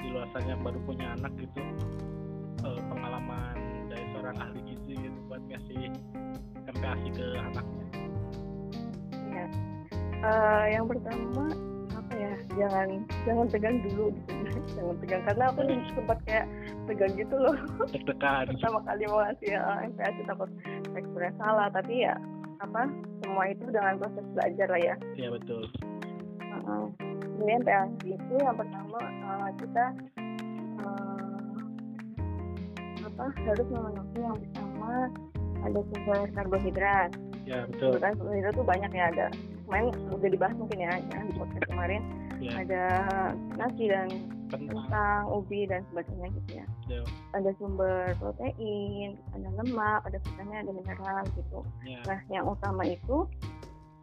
di 0.00 0.06
luar 0.08 0.26
sana 0.32 0.56
yang 0.56 0.62
baru 0.64 0.80
punya 0.88 1.06
anak 1.20 1.32
gitu 1.36 1.60
eh, 2.64 2.80
pengalaman 2.88 3.56
dari 3.92 4.04
seorang 4.16 4.36
ahli 4.40 4.60
gizi 4.64 4.94
gitu 4.96 5.18
buat 5.28 5.42
ngasih 5.44 5.92
MPASI 6.72 7.08
ke 7.12 7.26
anaknya 7.36 7.89
Iya. 9.40 9.48
Eh, 10.20 10.64
yang 10.76 10.84
pertama 10.84 11.44
apa 11.96 12.12
ya? 12.12 12.34
Jangan 12.60 12.88
jangan 13.24 13.46
tegang 13.48 13.76
dulu 13.88 14.12
gitu. 14.12 14.32
jangan 14.76 14.96
tegang 15.00 15.22
karena 15.24 15.44
aku 15.48 15.60
sempat 15.96 16.18
kayak 16.28 16.46
tegang 16.84 17.12
gitu 17.16 17.36
loh 17.40 17.56
deg-degan 17.92 18.44
pertama 18.52 18.78
kali 18.84 19.02
mau 19.08 19.20
ngasih 19.24 19.48
ya, 19.56 19.62
MPAS 19.88 20.16
takut 20.28 20.50
teksturnya 20.92 21.32
salah 21.40 21.68
tapi 21.72 22.04
ya 22.04 22.14
apa 22.60 22.92
semua 23.24 23.44
itu 23.48 23.64
dengan 23.72 23.96
proses 23.96 24.26
belajar 24.36 24.68
lah 24.68 24.80
ya. 24.80 24.94
ya 25.16 25.28
betul 25.32 25.64
Heeh. 26.44 26.84
Jadi 27.40 27.52
MPAS 27.64 27.88
itu 28.04 28.34
yang 28.36 28.56
pertama 28.58 29.00
eh, 29.00 29.50
kita 29.56 29.84
eh, 30.84 31.56
apa 33.00 33.24
harus 33.48 33.68
memenuhi 33.72 34.20
yang 34.20 34.36
pertama 34.36 34.92
ada 35.60 35.80
sumber 35.92 36.20
karbohidrat. 36.36 37.10
Ya 37.50 37.66
betul 37.66 37.98
karbohidrat 37.98 38.54
tuh 38.54 38.66
banyak 38.66 38.90
ya 38.94 39.04
ada. 39.10 39.26
Kemarin 39.66 39.86
udah 40.14 40.30
dibahas 40.30 40.56
mungkin 40.58 40.78
ya, 40.82 40.92
ya 40.98 41.18
di 41.26 41.32
podcast 41.34 41.66
kemarin 41.66 42.02
ya 42.38 42.52
ada 42.62 42.84
nasi 43.58 43.84
dan 43.90 44.08
kentang 44.50 45.22
ubi 45.30 45.66
dan 45.70 45.86
sebagainya 45.90 46.28
gitu 46.42 46.50
ya. 46.58 46.66
ya, 46.90 47.02
Ada 47.38 47.50
sumber 47.58 48.10
protein, 48.18 49.14
ada 49.30 49.48
lemak, 49.62 50.00
ada 50.10 50.18
vitamin, 50.18 50.66
ada 50.66 50.72
mineral 50.74 51.22
gitu. 51.38 51.60
ya. 51.86 52.02
Nah, 52.06 52.18
yang 52.32 52.44
utama 52.50 52.82
itu 52.82 53.30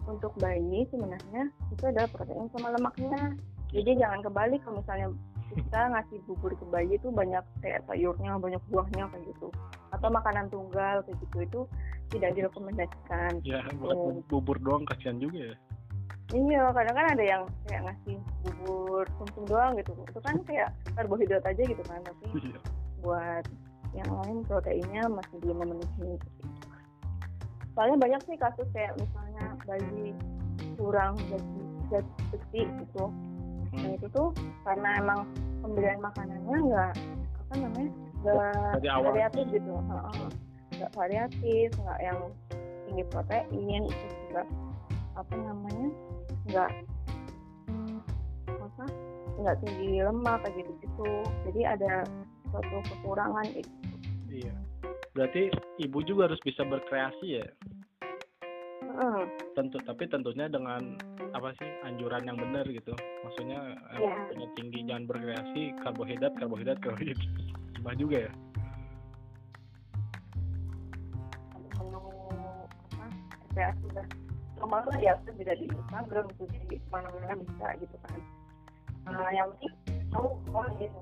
untuk 0.07 0.31
bayi 0.39 0.87
sebenarnya 0.87 1.51
itu 1.75 1.83
adalah 1.83 2.07
protein 2.07 2.47
sama 2.55 2.71
lemaknya. 2.79 3.35
Jadi 3.75 3.99
jangan 3.99 4.23
kebalik 4.23 4.63
kalau 4.63 4.79
misalnya 4.79 5.11
kita 5.51 5.79
ngasih 5.91 6.17
bubur 6.27 6.51
ke 6.55 6.65
bayi 6.71 6.95
itu 6.95 7.11
banyak 7.11 7.43
kayak 7.59 7.83
sayurnya, 7.87 8.39
banyak 8.39 8.61
buahnya 8.71 9.03
kayak 9.11 9.23
gitu. 9.35 9.51
Atau 9.91 10.07
makanan 10.07 10.47
tunggal 10.47 11.03
kayak 11.03 11.17
gitu 11.27 11.37
itu 11.43 11.61
tidak 12.07 12.31
direkomendasikan. 12.33 13.31
ya 13.43 13.61
buat 13.77 13.95
Oh. 13.95 14.15
bubur 14.27 14.57
doang 14.59 14.83
kasihan 14.85 15.17
juga 15.17 15.53
ya 15.53 15.57
Iya, 16.27 16.75
kadang 16.75 16.91
kan 16.91 17.07
ada 17.15 17.23
yang 17.23 17.43
kayak 17.71 17.81
ngasih 17.87 18.19
bubur 18.43 19.07
sum 19.15 19.47
doang 19.47 19.79
gitu. 19.79 19.95
Itu 20.11 20.19
kan 20.19 20.35
kayak 20.43 20.75
karbohidrat 20.91 21.39
aja 21.47 21.63
gitu 21.63 21.79
kan, 21.87 22.03
tapi 22.03 22.25
Iya. 22.35 22.59
buat 22.99 23.45
yang 23.95 24.11
lain 24.11 24.37
proteinnya 24.43 25.07
masih 25.07 25.35
belum 25.39 25.57
memenuhi 25.63 26.19
gitu. 26.19 26.27
soalnya 27.71 27.97
banyak 28.01 28.21
sih 28.25 28.37
kasus 28.41 28.65
kayak 28.73 28.89
misalnya 28.97 29.53
bayi 29.69 30.09
kurang 30.81 31.13
zat 31.29 31.45
zat 31.93 32.05
besi 32.33 32.65
gitu 32.65 33.05
nah 33.69 33.89
itu 33.93 34.07
tuh 34.09 34.33
karena 34.65 34.97
emang 34.97 35.19
pemberian 35.61 36.01
makanannya 36.01 36.57
nggak 36.57 36.93
apa 37.37 37.53
namanya 37.61 37.91
nggak 38.25 38.97
variatif 39.05 39.45
gitu. 39.53 39.73
Nggak 40.77 40.93
variatif 40.93 41.67
nggak 41.77 42.00
yang 42.01 42.19
tinggi 42.88 43.03
protein 43.12 43.84
terus 43.89 44.15
juga 44.29 44.43
apa 45.17 45.34
namanya 45.36 45.89
nggak 46.48 46.72
apa 48.48 48.86
nggak 49.38 49.57
tinggi 49.65 50.01
lemak 50.01 50.38
kayak 50.46 50.53
gitu 50.62 50.72
gitu 50.81 51.10
jadi 51.50 51.62
ada 51.77 51.93
suatu 52.50 52.77
kekurangan 52.89 53.46
gitu. 53.53 53.72
iya 54.31 54.53
berarti 55.17 55.50
ibu 55.81 56.00
juga 56.05 56.29
harus 56.29 56.41
bisa 56.46 56.62
berkreasi 56.63 57.41
ya 57.41 57.48
Heeh. 58.86 59.22
tentu 59.53 59.77
tapi 59.86 60.10
tentunya 60.10 60.50
dengan 60.50 60.98
apa 61.36 61.53
sih 61.60 61.69
anjuran 61.86 62.24
yang 62.25 62.38
benar 62.39 62.65
gitu 62.69 62.93
maksudnya 63.25 63.77
Iya. 63.98 64.15
punya 64.31 64.48
tinggi 64.57 64.79
jangan 64.86 65.05
berkreasi 65.10 65.62
karbohidrat 65.86 66.34
karbohidrat 66.38 66.79
karbohidrat 66.81 67.19
cuma 67.77 67.91
juga 67.93 68.29
ya 68.29 68.31
RPA 73.57 73.73
sudah 73.81 74.05
normal 74.61 74.81
lah 74.85 74.99
ya 75.01 75.13
itu 75.17 75.31
bisa 75.33 75.53
di 75.57 75.65
Instagram 75.65 76.25
itu 76.29 76.43
di 76.69 76.77
mana-mana 76.93 77.33
bisa 77.41 77.67
gitu 77.81 77.97
kan. 78.05 78.19
Nah, 79.09 79.29
yang 79.33 79.49
penting 79.57 79.73
tahu 80.13 80.37
oh 80.53 80.65
gitu. 80.77 80.99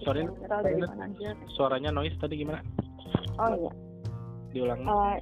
Sorry, 0.00 0.24
suaranya 1.52 1.92
noise 1.92 2.16
tadi 2.16 2.40
gimana? 2.40 2.64
Oh 3.36 3.52
iya. 3.52 3.72
Diulang 4.56 4.80
Eh, 4.82 5.16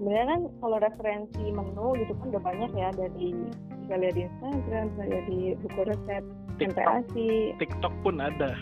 sebenarnya 0.00 0.24
kan 0.26 0.40
kalau 0.58 0.76
referensi 0.80 1.44
menu 1.52 1.86
gitu 2.00 2.12
kan 2.16 2.26
udah 2.32 2.42
banyak 2.42 2.70
ya 2.72 2.88
dari 2.96 3.36
bisa 3.84 3.94
lihat 4.00 4.14
di 4.16 4.22
Instagram 4.24 4.84
bisa 4.96 5.04
lihat 5.04 5.24
di 5.28 5.40
buku 5.60 5.80
resep 5.84 6.22
TikTok. 6.56 6.80
MPAC 6.80 7.14
TikTok 7.60 7.94
pun 8.02 8.16
ada 8.18 8.56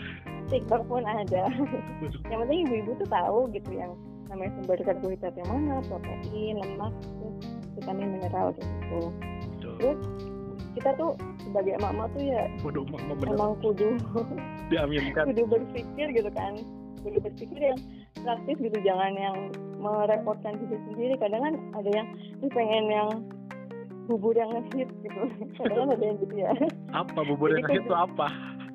TikTok 0.47 0.81
pun 0.87 1.03
ada. 1.03 1.51
Yang 2.27 2.39
penting 2.45 2.59
ibu-ibu 2.65 2.91
tuh 2.97 3.09
tahu 3.09 3.39
gitu 3.51 3.71
yang 3.71 3.91
namanya 4.27 4.51
sumber 4.57 4.79
karbohidrat 4.79 5.35
yang 5.35 5.49
mana 5.51 5.83
protein 5.83 6.55
lemak 6.55 6.93
terus 7.03 7.35
vitamin 7.75 8.07
mineral 8.15 8.55
gitu. 8.55 8.71
Tuh. 8.87 9.09
terus 9.81 9.99
kita 10.71 10.89
tuh 10.95 11.11
sebagai 11.43 11.75
emak-emak 11.75 12.07
tuh 12.15 12.23
ya 12.23 12.43
Waduh, 12.63 12.87
mama 12.87 13.13
bener. 13.19 13.35
emang 13.35 13.51
kudu 13.59 13.89
diaminkan 14.71 15.23
kudu 15.35 15.43
berpikir 15.45 16.07
gitu 16.15 16.31
kan. 16.31 16.55
Kudu 17.03 17.17
berpikir 17.19 17.59
yang 17.59 17.79
praktis 18.23 18.55
gitu 18.55 18.77
jangan 18.85 19.11
yang 19.19 19.35
merepotkan 19.81 20.55
diri 20.63 20.77
sendiri. 20.87 21.13
Kadang 21.19 21.41
kan 21.43 21.53
ada 21.75 21.89
yang 21.91 22.07
"Ih, 22.39 22.51
pengen 22.53 22.85
yang 22.87 23.09
bubur 24.07 24.31
yang 24.31 24.47
ngehit 24.53 24.87
gitu. 25.03 25.21
Kadang 25.59 25.91
kan 25.91 25.99
ada 25.99 26.03
yang 26.07 26.17
gitu 26.23 26.35
ya. 26.39 26.51
Apa 26.95 27.19
bubur 27.25 27.51
yang 27.51 27.67
Jadi 27.67 27.83
itu 27.83 27.93
apa? 27.93 28.27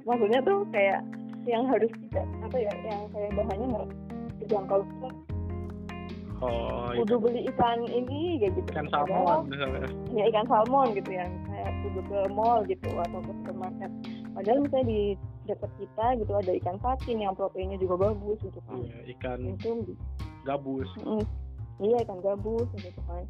maksudnya 0.07 0.39
tuh 0.45 0.63
kayak 0.71 1.03
yang 1.47 1.65
harus 1.71 1.93
tidak 2.09 2.27
apa 2.43 2.57
ya 2.59 2.73
yang 2.85 3.01
kayak 3.15 3.31
bahannya 3.39 3.67
nggak 3.71 3.89
terjangkau 4.43 4.81
tuh 4.83 5.15
oh 6.45 6.93
kudu 6.93 7.15
beli 7.17 7.41
ikan 7.55 7.81
ini 7.89 8.41
kayak 8.41 8.53
gitu. 8.61 8.69
Ikan 8.77 8.89
salmon 8.93 9.49
misalnya 9.49 9.89
ya 10.13 10.25
ikan 10.33 10.47
salmon 10.49 10.93
gitu 10.93 11.11
ya. 11.13 11.27
Kayak 11.49 11.71
kudu 11.85 12.01
ke 12.09 12.19
mall 12.33 12.61
gitu 12.69 12.91
atau 12.93 13.21
ke 13.25 13.33
supermarket. 13.41 13.91
Padahal 14.37 14.59
misalnya 14.61 14.87
di 14.89 15.01
dekat 15.49 15.73
kita 15.81 16.07
gitu 16.21 16.33
ada 16.37 16.53
ikan 16.61 16.77
patin 16.81 17.19
yang 17.25 17.33
proteinnya 17.33 17.79
juga 17.81 18.11
bagus 18.11 18.39
gitu 18.45 18.61
kan. 18.69 18.85
Iya, 18.85 18.99
ikan 19.17 19.39
itu 19.49 19.97
gabus. 20.45 20.89
Mm, 21.01 21.25
iya 21.81 21.97
ikan 22.05 22.21
gabus 22.21 22.69
gitu 22.77 23.01
kan. 23.09 23.25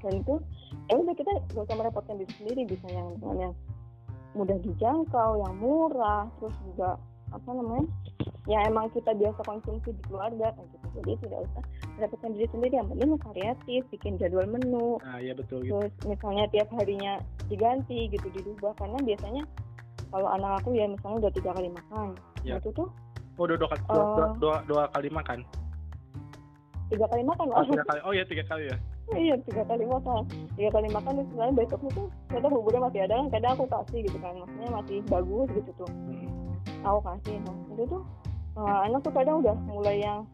Hmm. 0.00 0.08
dan 0.08 0.12
itu 0.16 0.34
ya 0.88 0.94
udah 0.96 1.12
kita 1.12 1.30
gak 1.52 1.64
usah 1.68 1.76
merepotkan 1.76 2.16
diri 2.16 2.32
sendiri 2.40 2.62
bisa 2.72 2.86
yang 2.88 3.08
yang 3.36 3.52
mudah 4.32 4.56
dijangkau 4.64 5.30
yang 5.44 5.54
murah 5.60 6.24
terus 6.40 6.56
juga 6.72 6.96
apa 7.30 7.50
namanya 7.50 7.86
ya 8.48 8.58
emang 8.66 8.90
kita 8.90 9.14
biasa 9.14 9.40
konsumsi 9.46 9.94
di 9.94 10.02
keluarga 10.06 10.50
kan 10.50 10.64
gitu. 10.66 10.86
Jadi 10.98 11.12
tidak 11.22 11.38
usah 11.46 11.62
merepotkan 11.94 12.30
diri 12.34 12.46
sendiri. 12.50 12.74
Yang 12.74 12.88
penting 12.90 13.10
variatif 13.22 13.80
bikin 13.88 14.12
jadwal 14.18 14.46
menu. 14.46 14.98
Nah 15.00 15.18
iya 15.22 15.32
betul 15.32 15.62
gitu. 15.62 15.78
Terus 15.78 15.92
misalnya 16.04 16.44
tiap 16.50 16.68
harinya 16.74 17.12
diganti 17.46 18.10
gitu 18.10 18.26
dirubah. 18.34 18.74
Karena 18.74 18.98
biasanya 18.98 19.42
kalau 20.10 20.26
anak 20.26 20.58
aku 20.58 20.74
ya 20.74 20.90
misalnya 20.90 21.28
udah 21.28 21.32
tiga 21.32 21.50
kali 21.54 21.68
makan. 21.70 22.08
Ya. 22.42 22.56
itu 22.56 22.72
tuh 22.72 22.88
oh 23.36 23.44
dua, 23.44 23.56
dua, 23.60 23.68
kali- 23.68 23.84
dua, 23.86 24.00
Oh. 24.00 24.14
dua, 24.16 24.26
dua, 24.40 24.56
dua 24.66 24.82
kali 24.90 25.08
makan? 25.12 25.38
Tiga 26.90 27.06
kali 27.06 27.22
makan 27.22 27.46
oh 27.54 27.62
tiga 27.64 27.84
kali. 27.86 28.00
Oh 28.02 28.12
iya 28.12 28.24
tiga 28.26 28.44
kali 28.44 28.66
ya. 28.66 28.76
Iya 29.10 29.34
tiga 29.46 29.62
kali 29.62 29.84
makan. 29.86 30.22
Tiga 30.58 30.70
kali 30.70 30.88
makan 30.90 31.12
terus 31.14 31.28
sebenarnya 31.30 31.54
besoknya 31.54 31.90
tuh 31.94 32.06
ternyata 32.26 32.48
buburnya 32.50 32.80
masih 32.82 33.00
ada. 33.06 33.14
Kan 33.14 33.26
kadang 33.30 33.52
aku 33.54 33.64
kasih 33.70 33.98
gitu 34.06 34.18
kan. 34.18 34.34
Maksudnya 34.34 34.68
masih 34.74 34.96
bagus 35.06 35.48
gitu 35.54 35.70
tuh. 35.78 35.90
Hmm. 35.90 36.29
Aku 36.84 36.98
kasih 37.04 37.36
nah 37.44 37.56
itu 37.76 37.84
tuh 37.88 38.02
eh, 38.58 38.78
anak 38.88 39.00
tuh 39.04 39.12
kadang 39.12 39.36
udah 39.44 39.56
mulai 39.68 39.96
yang 40.02 40.24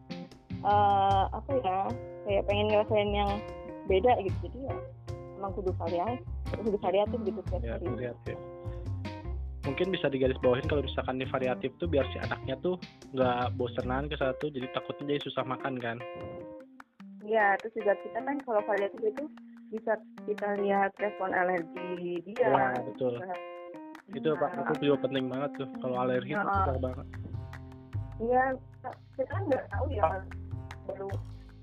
eh, 0.63 1.23
apa 1.31 1.51
ya 1.63 1.77
kayak 2.27 2.43
pengen 2.47 2.67
ngerasain 2.71 3.11
yang 3.13 3.31
beda 3.87 4.11
gitu. 4.19 4.37
Jadi 4.51 4.59
ya 4.67 4.75
emang 5.39 5.51
kudu 5.55 5.71
variatif 5.79 6.27
kudu 6.55 6.77
variatif 6.79 7.19
gitu 7.27 7.39
setiap 7.47 7.61
ya 7.63 7.75
hari. 7.75 7.85
variatif. 7.91 8.37
Mungkin 9.67 9.87
bisa 9.91 10.07
digaris 10.07 10.39
bawahin 10.39 10.63
kalau 10.71 10.79
misalkan 10.79 11.19
di 11.19 11.27
variatif 11.27 11.75
tuh 11.75 11.91
biar 11.91 12.07
si 12.15 12.17
anaknya 12.23 12.55
tuh 12.63 12.79
nggak 13.11 13.51
bosenan 13.59 14.07
ke 14.07 14.15
satu 14.15 14.47
jadi 14.47 14.67
takutnya 14.71 15.15
jadi 15.15 15.21
susah 15.27 15.43
makan 15.43 15.75
kan? 15.83 15.97
Iya, 17.27 17.59
terus 17.59 17.75
juga 17.75 17.93
kita 17.99 18.19
kan 18.23 18.39
kalau 18.47 18.63
variatif 18.63 19.01
itu 19.03 19.23
bisa 19.67 19.99
kita 20.23 20.47
lihat 20.63 20.95
respon 20.95 21.35
alergi 21.35 22.23
dia. 22.23 22.47
ya 22.47 22.79
betul. 22.87 23.19
Nah, 23.19 23.35
itu 24.09 24.29
pak 24.33 24.49
itu 24.73 24.83
juga 24.85 24.97
penting 25.03 25.25
banget 25.27 25.51
tuh 25.57 25.67
kalau 25.77 25.95
alergi 25.99 26.31
itu 26.31 26.39
Nah. 26.39 26.53
susah 26.63 26.77
banget 26.79 27.07
Iya, 28.17 28.43
kita 29.13 29.23
kan 29.29 29.41
nggak 29.45 29.65
tahu 29.69 29.85
ya 29.91 30.09
baru 30.87 31.07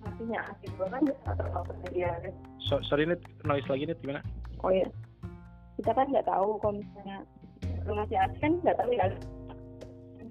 ngasihnya 0.00 0.38
asik 0.46 0.70
banget 0.76 1.16
atau 1.24 1.46
apa 1.50 1.72
dia. 1.90 2.12
so, 2.60 2.78
sorry 2.84 3.02
nih 3.04 3.18
noise 3.42 3.66
lagi 3.66 3.84
nih 3.84 3.96
gimana 3.98 4.20
Oh 4.62 4.70
iya, 4.70 4.86
kita 5.76 5.90
kan 5.90 6.06
nggak 6.08 6.24
tahu 6.24 6.56
kalau 6.58 6.78
misalnya 6.78 7.16
baru 7.82 7.92
ngasih 7.98 8.16
asik 8.18 8.38
kan 8.38 8.52
nggak 8.60 8.76
tahu 8.76 8.90
ya. 8.92 9.06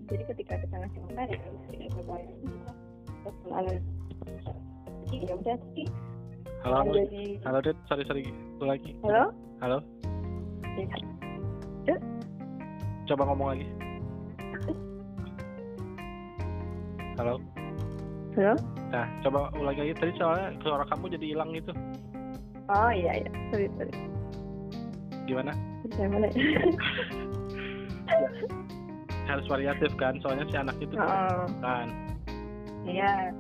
Jadi 0.04 0.24
ketika 0.26 0.54
kita 0.58 0.76
ngasih 0.76 1.00
makan 1.04 1.26
ya 1.26 1.38
kita 1.68 1.86
coba 1.92 2.14
ya. 2.16 2.32
alergi. 3.52 3.92
Jadi 5.04 5.16
ya 5.22 5.34
udah 5.36 5.58
sih. 5.74 5.88
halo 6.64 6.76
halo 6.80 6.92
halo 7.44 7.60
sorry 7.86 8.04
sorry 8.08 8.24
lagi 8.58 8.92
halo. 9.02 9.24
halo 9.60 9.78
Ya. 10.74 10.88
Coba 13.04 13.28
ngomong 13.28 13.48
lagi 13.52 13.68
halo 17.20 17.36
Halo. 18.34 18.54
nah 18.90 19.06
coba 19.22 19.54
ulang 19.54 19.76
lagi 19.76 19.94
tadi 19.94 20.14
soalnya 20.18 20.56
suara 20.62 20.84
kamu 20.88 21.14
jadi 21.14 21.26
hilang 21.36 21.52
gitu 21.54 21.74
Oh 22.64 22.90
iya 22.90 23.20
iya. 23.20 23.30
Sorry 23.52 23.68
sorry. 23.76 23.92
gimana 25.28 25.52
Saya 25.94 26.08
mana? 26.08 26.28
harus 29.28 29.46
variatif 29.48 29.92
kan 30.00 30.16
soalnya 30.24 30.48
si 30.48 30.56
anak 30.56 30.78
itu 30.80 30.96
Oh. 30.96 31.46
kan 31.60 31.88
Iya. 32.84 33.32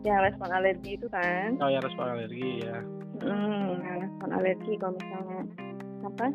Yang 0.00 0.32
respon 0.32 0.48
alergi 0.50 0.90
itu 0.96 1.06
kan. 1.12 1.60
oh 1.60 1.68
ya 1.68 1.80
respon 1.80 2.06
alergi 2.08 2.64
ya 2.64 2.78
Hmm, 3.20 3.76
yang 3.84 3.96
respon 4.00 4.28
alergi 4.32 4.72
kalau 4.80 4.96
misalnya 4.96 5.40
apa? 6.00 6.26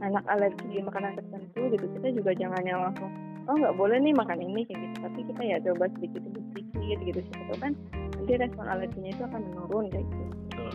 Anak 0.00 0.24
alergi 0.26 0.80
makanan 0.80 1.12
tertentu 1.16 1.60
gitu 1.76 1.86
kita 2.00 2.08
juga 2.16 2.30
jangan 2.32 2.62
yang 2.64 2.80
langsung 2.80 3.10
oh 3.48 3.54
nggak 3.56 3.76
boleh 3.76 3.98
nih 4.00 4.14
makan 4.16 4.38
ini 4.40 4.64
kayak 4.64 4.80
gitu. 4.80 4.96
Tapi 5.04 5.18
kita 5.28 5.42
ya 5.44 5.56
coba 5.60 5.84
sedikit 5.96 6.20
demi 6.24 6.40
sedikit 6.52 6.98
gitu 7.04 7.20
siapa 7.28 7.42
tahu 7.50 7.58
kan 7.60 7.72
nanti 8.16 8.32
respon 8.36 8.66
alerginya 8.68 9.10
itu 9.12 9.22
akan 9.24 9.40
menurun 9.52 9.84
kayak 9.92 10.06
gitu. 10.08 10.24
Betul. 10.50 10.72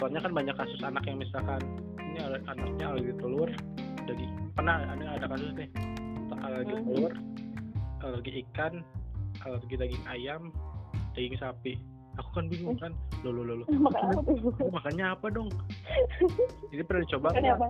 soalnya 0.00 0.20
kan 0.24 0.32
banyak 0.32 0.56
kasus 0.56 0.80
anak 0.80 1.04
yang 1.04 1.20
misalkan 1.20 1.60
ini 2.00 2.18
anaknya 2.24 2.84
alergi 2.88 3.12
telur 3.20 3.50
jadi 4.08 4.24
pernah 4.56 4.80
ada 4.88 5.04
ada 5.20 5.26
kasus 5.28 5.50
nih 5.54 5.68
alergi 6.40 6.72
Hmm. 6.72 6.86
telur 6.88 7.12
alergi 8.00 8.30
ikan 8.48 8.74
alergi 9.44 9.74
daging 9.76 10.04
ayam 10.08 10.42
daging 11.12 11.36
sapi. 11.36 11.74
Aku 12.18 12.26
kan 12.36 12.50
bingung 12.50 12.76
kan 12.76 12.92
lo 13.22 13.30
lo 13.30 13.42
lo 13.44 13.54
lo 13.62 13.64
makannya 14.72 15.04
apa 15.14 15.30
dong? 15.30 15.48
Jadi 16.72 16.82
pernah 16.84 17.02
dicoba 17.06 17.28
apa 17.32 17.68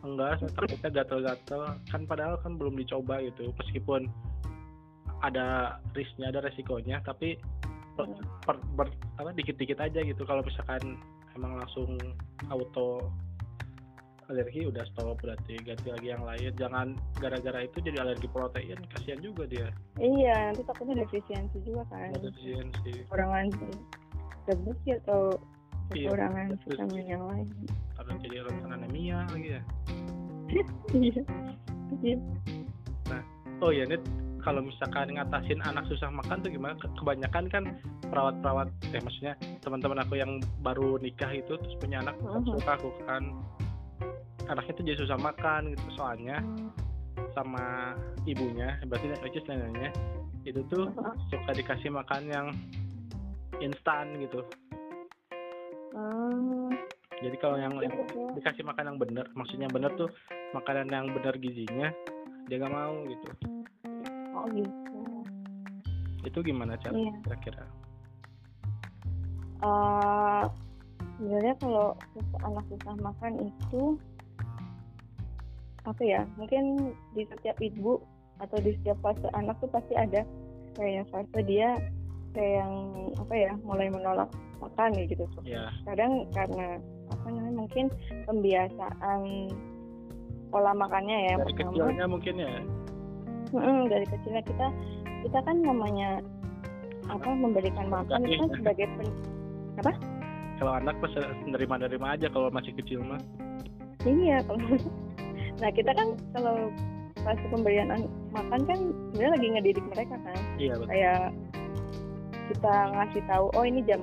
enggak 0.00 0.40
takutnya 0.56 0.90
gatel-gatel. 1.02 1.62
Kan 1.88 2.02
padahal 2.08 2.36
kan 2.40 2.56
belum 2.56 2.76
dicoba 2.76 3.20
gitu. 3.24 3.52
Meskipun 3.60 4.08
ada 5.20 5.76
risknya 5.92 6.32
ada 6.32 6.40
resikonya 6.40 7.04
tapi 7.04 7.36
per, 7.92 8.08
per- 8.48 8.64
ber- 8.76 8.96
apa 9.20 9.36
dikit-dikit 9.36 9.76
aja 9.80 10.00
gitu. 10.00 10.22
Kalau 10.24 10.40
misalkan 10.40 10.96
emang 11.36 11.60
langsung 11.60 12.00
auto 12.48 13.12
alergi 14.30 14.64
udah 14.70 14.86
stop. 14.94 15.18
Berarti 15.20 15.58
ganti 15.60 15.88
lagi 15.90 16.08
yang 16.14 16.24
lain. 16.24 16.52
Jangan 16.56 16.94
gara-gara 17.18 17.66
itu 17.66 17.82
jadi 17.82 18.00
alergi 18.00 18.30
protein. 18.30 18.78
Kasihan 18.94 19.20
juga 19.20 19.44
dia. 19.44 19.68
Iya 20.00 20.54
nanti 20.54 20.62
takutnya 20.64 21.04
defisiensi 21.04 21.58
juga 21.66 21.84
kan. 21.92 22.14
Defisiensi. 22.16 23.04
Kekurangan 23.10 23.46
zat 24.48 24.58
besi 24.64 24.96
atau 25.04 25.36
kekurangan 25.90 26.46
betul. 26.54 26.68
vitamin 26.72 27.06
yang 27.06 27.24
lain. 27.26 27.46
Atau 27.98 28.12
jadi 28.22 28.36
rentan 28.46 28.70
anemia 28.72 29.18
lagi 29.28 29.48
ya? 29.58 29.62
Iya 30.90 31.22
iya. 32.02 32.16
Oh 33.60 33.70
ya 33.70 33.84
Nit 33.84 34.02
kalau 34.40 34.64
misalkan 34.64 35.14
ngatasin 35.14 35.60
anak 35.62 35.84
susah 35.86 36.08
makan 36.08 36.40
tuh 36.40 36.50
gimana? 36.50 36.74
Ke- 36.80 36.90
kebanyakan 36.96 37.44
kan 37.52 37.64
perawat-perawat 38.08 38.72
eh 38.90 39.02
maksudnya 39.04 39.34
teman-teman 39.60 40.00
aku 40.00 40.16
yang 40.16 40.40
baru 40.64 40.96
nikah 40.98 41.28
itu 41.30 41.54
terus 41.60 41.76
punya 41.76 42.00
anak 42.00 42.16
Mhm. 42.18 42.56
suka 42.56 42.72
aku 42.74 42.88
kan. 43.04 43.22
Anaknya 44.48 44.72
tuh 44.74 44.84
jadi 44.88 44.98
susah 44.98 45.18
makan 45.20 45.76
gitu 45.76 45.86
soalnya 45.94 46.40
sama 47.30 47.94
ibunya 48.26 48.74
berarti 48.88 49.12
is 49.30 49.46
neneknya 49.46 49.90
itu 50.42 50.60
tuh 50.66 50.90
suka 51.30 51.50
dikasih 51.52 51.92
makan 51.92 52.22
yang 52.26 52.46
instan 53.60 54.16
gitu 54.18 54.40
Hmm, 55.90 56.70
jadi 57.20 57.36
kalau 57.36 57.58
yang 57.60 57.74
iya, 57.82 57.90
iya. 57.90 58.30
dikasih 58.38 58.64
makan 58.64 58.94
yang 58.94 58.98
bener 58.98 59.26
maksudnya 59.36 59.68
bener 59.68 59.92
tuh 59.98 60.08
makanan 60.56 60.88
yang 60.88 61.06
bener 61.12 61.34
gizinya 61.36 61.92
dia 62.48 62.56
nggak 62.58 62.72
mau 62.72 62.94
gitu. 63.06 63.26
Oh 64.32 64.46
gitu. 64.50 65.00
Itu 66.24 66.38
gimana 66.40 66.80
cara 66.80 66.96
Iya. 66.96 67.14
kira-kira? 67.26 67.64
Eh, 69.60 70.44
sebenarnya 71.20 71.54
kalau 71.60 71.92
anak 72.40 72.64
susah 72.72 72.96
makan 73.04 73.32
itu 73.44 73.82
apa 75.84 76.02
ya 76.04 76.22
mungkin 76.36 76.92
di 77.12 77.24
setiap 77.28 77.56
ibu 77.60 78.00
atau 78.40 78.56
di 78.64 78.72
setiap 78.80 78.96
fase 79.04 79.28
anak 79.36 79.60
tuh 79.60 79.68
pasti 79.68 79.92
ada. 79.94 80.24
Kayak 80.72 81.12
fase 81.12 81.40
dia 81.44 81.76
kayak 82.32 82.64
yang 82.64 82.72
apa 83.20 83.34
ya 83.36 83.52
mulai 83.60 83.92
menolak 83.92 84.30
makan 84.60 84.90
ya 84.94 85.04
gitu. 85.08 85.24
Ya 85.42 85.64
kadang 85.84 86.12
karena 86.30 86.78
apa 87.10 87.26
namanya 87.28 87.52
mungkin 87.56 87.84
pembiasaan 88.24 89.20
pola 90.50 90.72
makannya 90.74 91.18
ya 91.26 91.34
dari 91.36 91.52
pertama. 91.54 91.70
kecilnya 91.72 92.04
mungkin 92.06 92.34
ya? 92.36 92.52
Mm, 93.50 93.82
dari 93.88 94.06
kecilnya 94.06 94.42
kita 94.44 94.66
kita 95.26 95.38
kan 95.42 95.56
namanya 95.58 96.22
apa 97.10 97.28
memberikan 97.34 97.90
makan 97.90 98.22
itu 98.22 98.38
kan 98.38 98.48
Iya. 98.48 98.56
sebagai 98.62 98.86
pen, 98.94 99.08
kalau 100.60 100.72
anak 100.76 100.94
pas 101.00 101.12
nerima-nerima 101.42 102.14
aja 102.14 102.28
kalau 102.30 102.52
masih 102.52 102.70
kecil 102.76 103.00
mah. 103.02 103.18
Iya 104.04 104.44
kalau 104.46 104.60
nah 105.60 105.70
kita 105.72 105.90
kan 105.92 106.08
kalau 106.32 106.70
pas 107.20 107.36
pemberian 107.50 107.90
an- 107.90 108.12
makan 108.30 108.60
kan 108.64 108.78
sebenarnya 109.12 109.32
lagi 109.34 109.46
ngedidik 109.50 109.84
mereka 109.90 110.14
kan. 110.22 110.38
Iya 110.56 110.72
betul. 110.78 110.88
Kayak 110.88 111.20
kita 112.50 112.74
ngasih 112.92 113.22
tahu 113.26 113.46
oh 113.54 113.64
ini 113.64 113.80
jam 113.84 114.00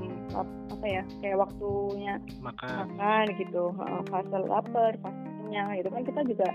apa 0.77 0.85
ya 0.85 1.03
kayak 1.25 1.41
waktunya 1.41 2.13
makan. 2.37 2.85
makan 2.85 3.25
gitu. 3.41 3.73
Fase 4.13 4.37
lapar 4.45 4.93
fase 5.01 5.27
kenyang 5.41 5.73
itu 5.73 5.89
kan 5.89 6.01
kita 6.05 6.21
juga 6.29 6.47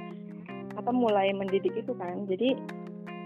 apa 0.78 0.90
mulai 0.94 1.34
mendidik 1.34 1.74
itu 1.74 1.90
kan. 1.98 2.22
Jadi 2.30 2.54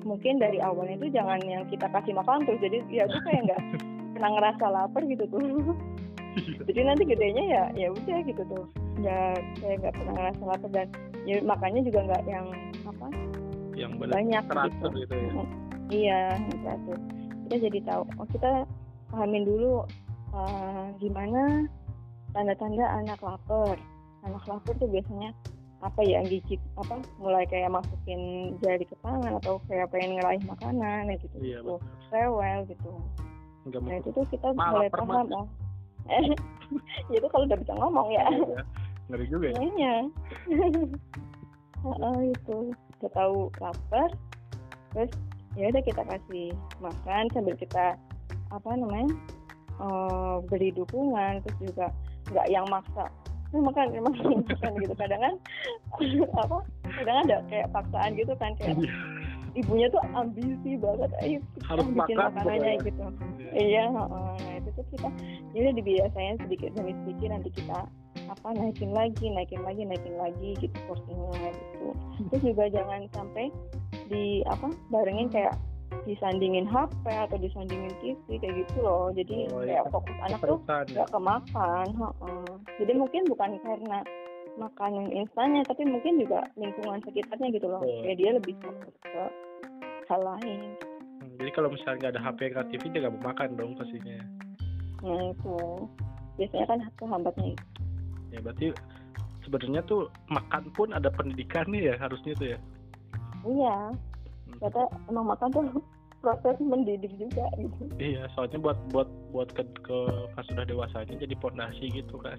mungkin 0.09 0.41
dari 0.41 0.57
awalnya 0.65 0.97
itu 1.05 1.13
jangan 1.13 1.43
yang 1.45 1.69
kita 1.69 1.85
kasih 1.93 2.17
makan 2.17 2.49
terus 2.49 2.63
jadi 2.65 2.79
ya 2.89 3.05
tuh 3.13 3.21
kayak 3.29 3.45
nggak 3.45 3.63
pernah 4.17 4.31
ngerasa 4.41 4.65
lapar 4.73 5.03
gitu 5.05 5.25
tuh. 5.29 5.77
Jadi 6.65 6.81
nanti 6.81 7.05
gedenya 7.05 7.45
ya 7.45 7.63
ya 7.77 7.89
udah 7.93 8.19
gitu 8.25 8.43
tuh. 8.49 8.65
Nggak 8.97 9.37
saya 9.61 9.75
nggak 9.77 9.95
pernah 10.01 10.15
ngerasa 10.17 10.43
lapar 10.49 10.71
dan 10.73 10.89
ya 11.29 11.37
makanya 11.45 11.81
juga 11.85 12.01
nggak 12.09 12.23
yang 12.25 12.47
apa 12.89 13.07
yang 13.77 13.93
benar 14.01 14.17
banyak 14.17 14.45
teratur 14.49 14.91
gitu. 14.97 15.13
gitu 15.13 15.15
ya. 15.21 15.45
Iya 15.87 16.21
teratur. 16.65 16.99
Kita 17.47 17.57
jadi 17.69 17.79
tahu 17.85 18.03
oh 18.17 18.27
kita 18.33 18.65
pahamin 19.13 19.45
dulu 19.45 19.85
uh, 20.37 20.93
gimana? 21.01 21.65
Tanda-tanda 22.37 22.85
anak 23.01 23.19
lapar. 23.25 23.81
Anak 24.29 24.45
lapar 24.45 24.77
tuh 24.77 24.89
biasanya 24.93 25.33
apa 25.85 26.01
ya 26.03 26.25
gigit 26.25 26.57
apa 26.81 27.05
mulai 27.21 27.45
kayak 27.45 27.69
masukin 27.69 28.53
jari 28.65 28.81
ke 28.89 28.97
tangan 29.05 29.37
atau 29.45 29.61
kayak 29.69 29.93
pengen 29.93 30.17
ngeraih 30.17 30.41
makanan 30.49 31.13
ya 31.13 31.17
gitu 31.21 31.37
Iya, 31.37 31.59
gitu. 31.61 31.77
rewel 32.09 32.59
gitu. 32.65 32.91
Nah 33.85 33.97
itu 34.01 34.09
tuh 34.17 34.25
kita 34.33 34.57
Malah 34.57 34.73
mulai 34.73 34.89
paham 34.89 35.29
oh 35.37 35.47
Ya 37.13 37.17
itu 37.21 37.29
kalau 37.29 37.45
udah 37.45 37.59
bisa 37.61 37.73
ngomong 37.77 38.09
ya. 38.09 38.25
Ya. 38.25 38.63
ngeri 39.13 39.27
juga 39.31 39.47
ya. 39.53 39.59
Iya. 39.63 39.95
Heeh, 41.87 42.17
itu 42.35 42.57
kita 42.99 43.09
tahu 43.15 43.53
lapar, 43.63 44.11
terus 44.91 45.13
ya 45.55 45.71
udah 45.71 45.83
kita 45.85 46.03
kasih 46.03 46.51
makan 46.83 47.25
sambil 47.31 47.55
kita 47.55 47.95
apa 48.51 48.71
namanya 48.75 49.13
eh, 49.77 50.37
beri 50.47 50.71
dukungan, 50.73 51.45
terus 51.45 51.59
juga 51.61 51.87
nggak 52.33 52.47
yang 52.49 52.67
maksa 52.69 53.07
"Eh, 53.55 53.63
makan 53.63 53.87
makan 54.03 54.73
gitu 54.83 54.95
kadang 54.99 55.21
kan 55.23 55.35
apa 56.43 56.57
kadang 56.99 57.19
ada 57.25 57.37
kayak 57.47 57.71
paksaan 57.71 58.11
gitu 58.19 58.35
kan 58.37 58.51
kayak 58.59 58.75
ibunya 59.57 59.89
tuh 59.89 60.03
ambisi 60.13 60.77
banget 60.77 61.11
ayo 61.25 61.39
Harus 61.65 61.87
bikin 61.89 62.17
makan 62.19 62.35
makanannya 62.35 62.73
pokoknya. 62.77 62.87
gitu 62.91 63.03
Iya. 63.57 63.57
Iya, 63.57 63.85
heeh. 63.89 64.33
nah 64.37 64.55
itu 64.61 64.69
tuh 64.77 64.85
kita 64.93 65.09
ya 65.55 65.59
udah 65.65 65.75
dibiasain 65.81 66.37
sedikit 66.45 66.71
demi 66.77 66.93
sedikit 67.01 67.29
nanti 67.33 67.49
kita 67.55 67.79
apa 68.27 68.49
naikin 68.53 68.91
lagi, 68.91 69.31
naikin 69.31 69.63
lagi, 69.63 69.87
naikin 69.87 70.19
lagi 70.19 70.49
gitu 70.59 70.77
porsinya 70.85 71.31
gitu. 71.55 71.89
Terus 72.29 72.43
juga 72.43 72.65
jangan 72.69 73.07
sampai 73.15 73.49
di 74.11 74.43
apa 74.45 74.69
barengin 74.91 75.31
kayak 75.31 75.55
disandingin 76.07 76.65
HP 76.65 77.05
atau 77.05 77.37
disandingin 77.37 77.91
TV 77.99 78.17
kayak 78.39 78.55
gitu 78.57 78.77
loh. 78.79 79.11
Jadi 79.11 79.51
Oh, 79.51 79.61
iya. 79.61 79.83
kayak 79.83 79.91
fokus 79.91 80.17
anak 80.21 80.39
tuh 80.39 80.59
Keterusan 80.63 80.85
ya. 80.87 80.95
nggak 80.95 81.09
kemakan. 81.11 81.87
Jadi 82.77 82.93
mungkin 82.95 83.23
bukan 83.27 83.51
karena 83.61 83.99
makanan 84.57 85.07
instannya, 85.11 85.63
tapi 85.63 85.83
mungkin 85.85 86.17
juga 86.17 86.41
lingkungan 86.55 87.03
sekitarnya 87.03 87.49
gitu 87.53 87.67
loh. 87.67 87.83
Kayak 87.83 88.17
dia 88.17 88.31
lebih 88.33 88.55
fokus 88.59 88.95
ke 89.03 89.23
hal 90.07 90.21
lain. 90.23 90.61
Hmm, 91.19 91.35
jadi 91.37 91.51
kalau 91.53 91.69
misalnya 91.69 91.99
nggak 92.01 92.13
ada 92.15 92.23
HP 92.23 92.39
nggak 92.49 92.67
TV 92.71 92.83
dia 92.89 93.01
nggak 93.03 93.15
mau 93.15 93.25
makan 93.27 93.49
dong 93.53 93.73
pastinya 93.75 94.17
Nah 94.97 95.23
itu 95.29 95.55
biasanya 96.37 96.67
kan 96.67 96.79
kehambatnya 96.95 97.47
itu. 97.53 97.65
ya 98.29 98.39
berarti 98.41 98.67
sebenarnya 99.41 99.83
tuh 99.85 100.03
makan 100.27 100.63
pun 100.73 100.91
ada 100.91 101.09
pendidikannya 101.09 101.81
ya 101.85 101.95
harusnya 101.97 102.33
tuh 102.35 102.49
ya 102.49 102.59
Iya, 103.43 103.77
Hmm. 104.47 104.59
kata 104.59 104.83
emang 105.07 105.27
makan 105.29 105.49
tuh 105.51 105.63
proses 106.19 106.57
mendidik 106.59 107.13
juga 107.15 107.45
gitu. 107.55 107.83
iya 107.97 108.27
soalnya 108.33 108.59
buat 108.59 108.79
buat 108.91 109.05
buat 109.31 109.49
ke, 109.51 109.63
ke 109.81 109.99
pas 110.33 110.45
sudah 110.45 110.65
dewasanya 110.65 111.15
jadi 111.17 111.35
pondasi 111.37 111.87
gitu 111.89 112.17
kan 112.17 112.39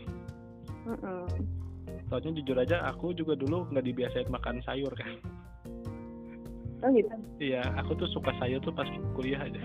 Mm-mm. 0.84 1.24
soalnya 2.08 2.36
jujur 2.36 2.58
aja 2.58 2.84
aku 2.86 3.12
juga 3.12 3.34
dulu 3.34 3.68
nggak 3.70 3.84
dibiasain 3.84 4.28
makan 4.28 4.60
sayur 4.62 4.92
kan 4.92 5.16
Oh 6.78 6.94
gitu. 6.94 7.10
iya 7.40 7.66
aku 7.76 7.96
tuh 7.96 8.06
suka 8.08 8.30
sayur 8.38 8.60
tuh 8.60 8.70
pas 8.70 8.86
kuliah 9.14 9.40
aja 9.40 9.62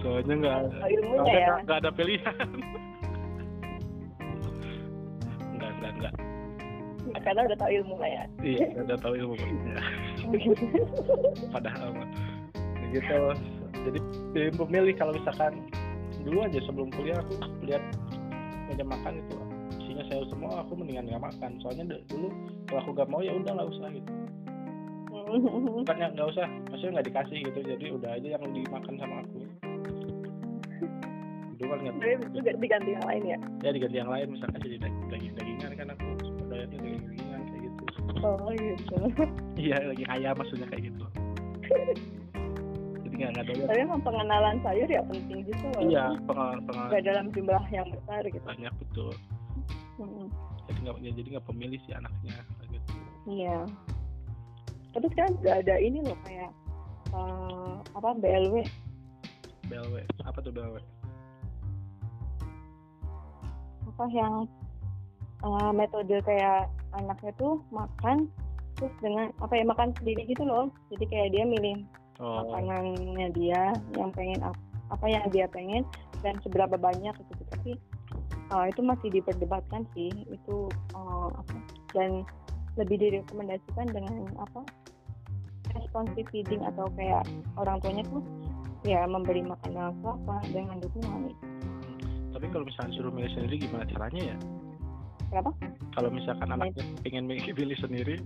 soalnya 0.00 0.34
nggak 0.36 0.58
Oh, 0.58 0.70
soalnya 0.70 1.32
ya. 1.32 1.48
nggak- 1.62 1.78
ada 1.78 1.90
pilihan 1.90 2.36
nggak 5.52 5.70
nggak 5.78 5.92
nggak 5.98 6.14
Karena 7.20 7.40
udah 7.42 7.58
tahu 7.58 7.70
ilmu 7.74 7.94
lah 7.96 8.06
ya. 8.08 8.24
iya 8.40 8.66
ada 8.78 8.94
tahu 8.96 9.14
ilmu 9.16 9.34
ya. 9.34 9.82
padahal 11.54 11.88
mah 11.92 12.08
gitu. 12.90 13.20
Jadi 13.80 13.98
pilih 14.34 14.52
pemilih 14.60 14.94
kalau 14.98 15.12
misalkan 15.16 15.64
dulu 16.20 16.44
aja 16.44 16.58
sebelum 16.68 16.88
kuliah 16.92 17.18
aku 17.22 17.34
lihat 17.64 17.82
meja 18.68 18.84
makan 18.84 19.22
itu. 19.24 19.36
Isinya 19.80 20.04
sayur 20.10 20.26
semua 20.28 20.62
aku 20.62 20.76
mendingan 20.76 21.08
nggak 21.08 21.24
makan. 21.24 21.50
Soalnya 21.64 21.96
dulu 22.10 22.28
kalau 22.68 22.80
aku 22.84 22.90
nggak 22.98 23.08
mau 23.08 23.20
ya 23.24 23.32
udah 23.34 23.52
nggak 23.56 23.70
usah 23.72 23.88
gitu. 23.94 24.10
Bukannya 25.80 26.06
nggak 26.18 26.28
usah 26.34 26.46
maksudnya 26.68 26.92
nggak 27.00 27.08
dikasih 27.08 27.38
gitu. 27.46 27.60
Jadi 27.64 27.86
udah 27.94 28.10
aja 28.18 28.28
yang 28.36 28.44
dimakan 28.52 28.94
sama 29.00 29.16
aku. 29.24 29.38
Dulu 31.56 31.68
kan 31.70 31.78
nggak 31.80 31.94
juga 32.34 32.50
diganti 32.58 32.90
yang 32.98 33.04
lain 33.06 33.22
ya. 33.24 33.38
ya 33.64 33.70
diganti 33.72 33.96
yang 33.96 34.10
lain. 34.10 34.26
Misalkan 34.34 34.60
jadi 34.60 34.76
daging 34.82 35.08
daging 35.08 35.32
dagingan 35.38 35.70
kan 35.78 35.88
aku 35.96 36.06
suka 36.26 36.42
daging 36.52 36.82
daging 36.84 37.04
dagingan 37.08 37.40
kayak 37.48 37.62
gitu. 37.64 37.82
Oh 38.20 38.52
gitu. 38.52 38.98
iya 39.56 39.76
lagi 39.80 40.04
ayam 40.12 40.36
maksudnya 40.36 40.68
kayak 40.68 40.92
gitu 40.92 41.04
nggak 43.20 43.30
nggak 43.30 43.44
doyan 43.46 43.66
Tapi 43.66 43.80
emang 43.80 44.00
pengenalan 44.00 44.56
sayur 44.60 44.88
ya 44.88 45.02
penting 45.04 45.40
juga. 45.44 45.66
loh. 45.70 45.82
iya 45.84 46.06
pengalaman 46.24 46.60
pengalaman 46.64 46.88
Nggak 46.88 47.04
dalam 47.04 47.26
jumlah 47.30 47.64
yang 47.68 47.86
besar 47.86 48.22
gitu. 48.24 48.40
banyak 48.42 48.72
betul 48.78 49.12
Mm. 50.00 50.26
jadi 50.64 50.78
nggak 50.80 50.96
ya, 50.98 51.10
jadi 51.12 51.28
nggak 51.30 51.46
pemilih 51.46 51.78
si 51.78 51.90
anaknya 51.92 52.36
gitu 52.64 52.88
Iya. 53.28 53.58
Tapi 54.90 55.06
sekarang 55.06 55.36
udah 55.38 55.54
ada 55.60 55.74
ini 55.76 56.00
loh 56.00 56.16
kayak 56.24 56.50
eh, 57.10 57.74
apa 57.92 58.08
BLW 58.16 58.64
BLW 59.66 59.94
apa 60.24 60.38
tuh 60.40 60.50
BLW 60.50 60.76
apa 63.86 64.04
yang 64.10 64.48
eh, 65.40 65.70
metode 65.70 66.16
kayak 66.22 66.66
anaknya 66.92 67.32
tuh 67.36 67.60
makan 67.68 68.26
terus 68.74 68.94
dengan 68.98 69.28
apa 69.38 69.52
ya 69.52 69.64
makan 69.64 69.92
sendiri 69.94 70.24
gitu 70.24 70.42
loh 70.42 70.72
jadi 70.88 71.04
kayak 71.06 71.28
dia 71.30 71.44
milih 71.44 71.84
oh. 72.20 72.46
makanannya 72.46 73.28
dia 73.34 73.74
yang 73.96 74.10
pengen 74.14 74.40
ap- 74.44 74.68
apa 74.92 75.06
yang 75.08 75.24
dia 75.32 75.46
pengen 75.50 75.82
dan 76.20 76.36
seberapa 76.44 76.76
banyak 76.76 77.14
gitu. 77.16 77.42
Tapi 77.56 77.70
eh, 78.28 78.64
itu 78.68 78.80
masih 78.84 79.08
diperdebatkan 79.10 79.88
sih 79.96 80.12
itu 80.28 80.68
apa 80.94 81.56
dan 81.96 82.22
lebih 82.78 83.00
direkomendasikan 83.02 83.90
dengan 83.90 84.30
apa 84.38 84.62
responsive 85.74 86.26
feeding 86.30 86.62
atau 86.66 86.86
kayak 86.94 87.26
orang 87.58 87.78
tuanya 87.82 88.06
tuh 88.06 88.22
ya 88.86 89.02
memberi 89.06 89.42
makanan 89.42 89.96
apa 90.04 90.36
dengan 90.52 90.78
dukungan. 90.78 91.34
Tapi 92.30 92.46
kalau 92.54 92.64
misalnya 92.68 92.92
suruh 92.94 93.12
milih 93.12 93.30
sendiri 93.34 93.66
gimana 93.66 93.84
caranya 93.90 94.22
ya? 94.34 94.36
Kenapa? 95.30 95.50
kalau 95.94 96.10
misalkan 96.10 96.48
anaknya 96.50 96.84
pengen 97.02 97.26
milih 97.26 97.78
sendiri 97.78 98.16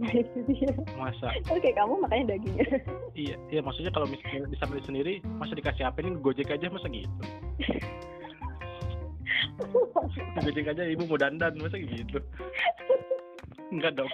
Nah 0.00 0.10
itu 0.10 0.38
dia. 0.48 0.68
masa 0.96 1.28
Oke 1.46 1.68
kamu 1.70 2.00
makanya 2.00 2.32
dagingnya. 2.32 2.64
iya 3.18 3.34
iya 3.48 3.60
maksudnya 3.60 3.88
kalau 3.88 4.04
misalnya 4.04 4.48
bisa 4.48 4.64
milih 4.64 4.82
sendiri 4.82 5.12
masa 5.36 5.52
dikasih 5.52 5.84
apa 5.84 6.00
ini 6.00 6.16
gojek 6.18 6.48
aja 6.48 6.66
masa 6.66 6.88
gitu 6.88 7.08
gojek 10.40 10.66
aja 10.66 10.82
ibu 10.86 11.02
mau 11.04 11.16
dandan 11.16 11.52
masa 11.56 11.76
gitu 11.76 12.18
enggak 13.68 13.92
dong 13.94 14.08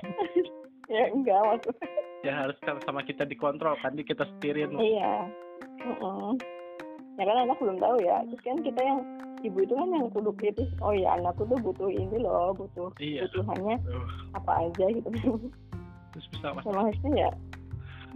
ya 0.86 1.02
enggak 1.08 1.38
maksudnya. 1.40 1.86
ya 2.22 2.32
harus 2.36 2.54
sama- 2.60 2.82
sama 2.82 3.00
kita 3.02 3.22
dikontrol 3.22 3.74
kan 3.78 3.92
di 3.92 4.02
kita 4.02 4.22
setirin 4.28 4.74
Iya. 4.74 5.26
Heeh. 5.78 6.28
Ya 7.16 7.22
kan 7.24 7.36
anak 7.38 7.56
belum 7.56 7.78
tahu 7.78 7.96
ya. 7.98 8.22
Terus 8.26 8.40
kan 8.42 8.56
kita 8.60 8.78
yang 8.78 8.98
ibu 9.40 9.56
itu 9.58 9.72
kan 9.72 9.88
yang 9.88 10.06
kudu 10.10 10.30
kritis. 10.34 10.66
Oh 10.78 10.90
ya 10.90 11.14
anakku 11.14 11.44
tuh 11.44 11.56
butuh 11.56 11.86
ini 11.86 12.18
loh, 12.18 12.50
butuh 12.52 12.90
iya 12.98 13.24
kebutuhannya 13.24 13.78
Aduh, 13.80 14.04
apa 14.34 14.50
aja 14.60 14.84
gitu. 14.90 15.08
terus 16.16 16.26
bisa 16.32 16.48
mas 16.50 16.64
Sama 16.64 16.88
ya. 17.12 17.30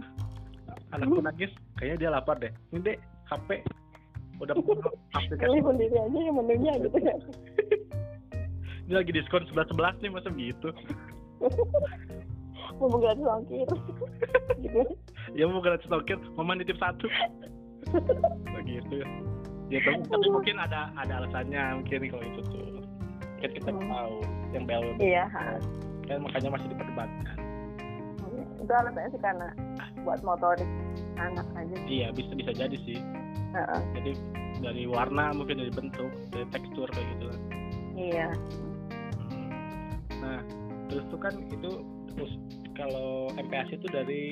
anakku 0.91 1.21
nangis 1.21 1.53
kayaknya 1.77 1.97
dia 1.97 2.09
lapar 2.09 2.35
deh. 2.35 2.51
Ini 2.73 2.81
deh 2.81 2.97
HP 3.25 3.49
udah 4.41 4.57
aplikasi 5.13 5.37
Pilih 5.37 5.61
sendiri 5.63 5.95
aja 5.95 6.19
yang 6.19 6.35
menunya 6.35 6.73
gitu 6.81 6.97
ya. 6.97 7.15
ini 8.81 8.93
lagi 8.97 9.13
diskon 9.13 9.45
sebelas 9.45 9.69
sebelas 9.69 9.93
nih 10.01 10.09
masa 10.09 10.33
gitu 10.33 10.73
Mau 12.81 12.97
gratis 12.97 13.21
ongkir. 13.21 13.67
gitu. 14.57 14.81
ya 15.31 15.45
mau 15.45 15.61
gratis 15.61 15.85
tokir 15.85 16.17
mama 16.33 16.55
nitip 16.55 16.75
satu. 16.75 17.07
Begitu. 18.57 19.05
Ya 19.69 19.79
tapi, 19.81 20.01
tapi 20.03 20.27
mungkin 20.27 20.55
ada 20.57 20.89
ada 20.95 21.21
alasannya 21.21 21.77
mungkin 21.77 22.09
kalau 22.09 22.25
itu 22.25 22.41
tuh. 22.43 22.81
Kan 23.37 23.49
kita 23.53 23.69
Hmm. 23.69 23.85
tahu 23.85 24.15
yang 24.51 24.63
BLW 24.65 24.97
Iya, 24.97 25.25
kan 26.05 26.17
makanya 26.21 26.49
masih 26.51 26.67
diperdebatkan 26.69 27.37
itu 28.71 28.79
alasannya 28.79 29.11
sih 29.11 29.19
karena 29.19 29.47
buat 30.07 30.23
motorik 30.23 30.69
anak 31.19 31.43
aja. 31.59 31.75
iya 31.91 32.07
bisa 32.15 32.31
bisa 32.31 32.55
jadi 32.55 32.77
sih 32.87 32.95
Heeh. 33.51 33.81
jadi 33.99 34.11
dari 34.63 34.83
warna 34.87 35.35
mungkin 35.35 35.59
dari 35.59 35.71
bentuk 35.75 36.07
dari 36.31 36.47
tekstur 36.55 36.87
kayak 36.87 37.07
gitu 37.19 37.25
kan 37.27 37.41
Iya. 37.91 38.27
Hmm. 39.27 39.51
nah 40.23 40.39
terus 40.87 41.03
tuh 41.11 41.19
kan 41.19 41.35
itu 41.51 41.71
terus 42.15 42.31
kalau 42.79 43.27
MPASI 43.35 43.75
itu 43.75 43.87
dari 43.91 44.23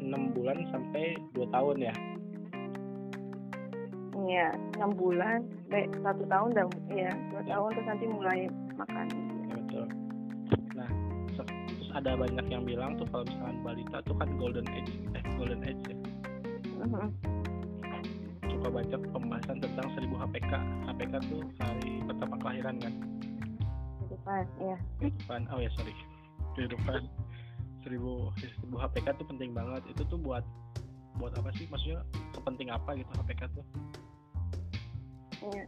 enam 0.00 0.32
bulan 0.32 0.64
sampai 0.72 1.20
dua 1.36 1.44
tahun 1.52 1.84
ya 1.84 1.94
Iya, 4.20 4.52
enam 4.76 4.92
bulan, 5.00 5.42
baik 5.72 5.96
satu 6.04 6.28
tahun 6.28 6.52
dan 6.52 6.66
iya 6.92 7.08
dua 7.32 7.40
tahun 7.44 7.68
terus 7.72 7.86
nanti 7.88 8.04
mulai 8.04 8.38
makan 8.76 9.06
ada 11.94 12.14
banyak 12.14 12.46
yang 12.46 12.62
bilang 12.62 12.94
tuh 12.96 13.06
kalau 13.10 13.24
misalkan 13.26 13.58
balita 13.66 13.98
tuh 14.06 14.14
kan 14.16 14.28
golden 14.38 14.66
age, 14.70 14.94
eh 15.16 15.24
golden 15.38 15.62
age 15.66 15.82
ya. 15.90 15.96
Suka 18.46 18.68
baca 18.68 18.96
pembahasan 18.98 19.56
tentang 19.58 19.88
1000 19.96 20.06
HPK. 20.10 20.52
HPK 20.90 21.12
tuh 21.28 21.42
hari 21.58 21.92
pertama 22.04 22.34
kelahiran 22.40 22.76
kan. 22.80 22.94
kehidupan 24.00 24.44
ya 24.58 24.76
Kehidupan, 24.98 25.40
oh 25.54 25.58
ya 25.62 25.70
sorry. 25.78 25.94
Kehidupan 26.58 27.00
1000 27.86 27.94
1000 27.94 28.82
HPK 28.84 29.06
tuh 29.16 29.26
penting 29.28 29.50
banget. 29.54 29.82
Itu 29.90 30.02
tuh 30.06 30.18
buat 30.18 30.44
buat 31.18 31.32
apa 31.36 31.50
sih? 31.56 31.68
Maksudnya 31.68 32.02
sepenting 32.32 32.68
apa 32.72 32.96
gitu 32.96 33.10
HPK 33.18 33.42
tuh? 33.54 33.64
Iya. 35.40 35.64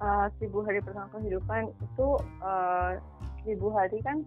Eh, 0.00 0.26
seribu 0.40 0.64
hari 0.64 0.80
pertama 0.80 1.12
kehidupan 1.12 1.76
itu 1.76 2.08
eh, 2.40 2.92
seribu 3.44 3.68
hari 3.76 4.00
kan 4.00 4.24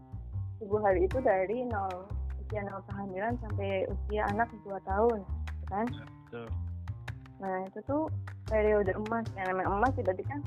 seribu 0.63 0.80
hari 0.80 1.04
itu 1.04 1.19
dari 1.19 1.67
nol 1.67 2.08
usia 2.39 2.63
nol 2.63 2.80
kehamilan 2.88 3.36
sampai 3.43 3.84
usia 3.84 4.23
anak 4.32 4.47
dua 4.63 4.80
tahun 4.88 5.19
kan 5.67 5.86
Tuh. 6.32 6.47
nah 7.43 7.67
itu 7.67 7.80
tuh 7.84 8.08
periode 8.47 8.95
emas 8.95 9.28
yang 9.36 9.52
namanya 9.52 9.67
emas 9.76 9.91
berarti 9.99 10.23
kan 10.23 10.39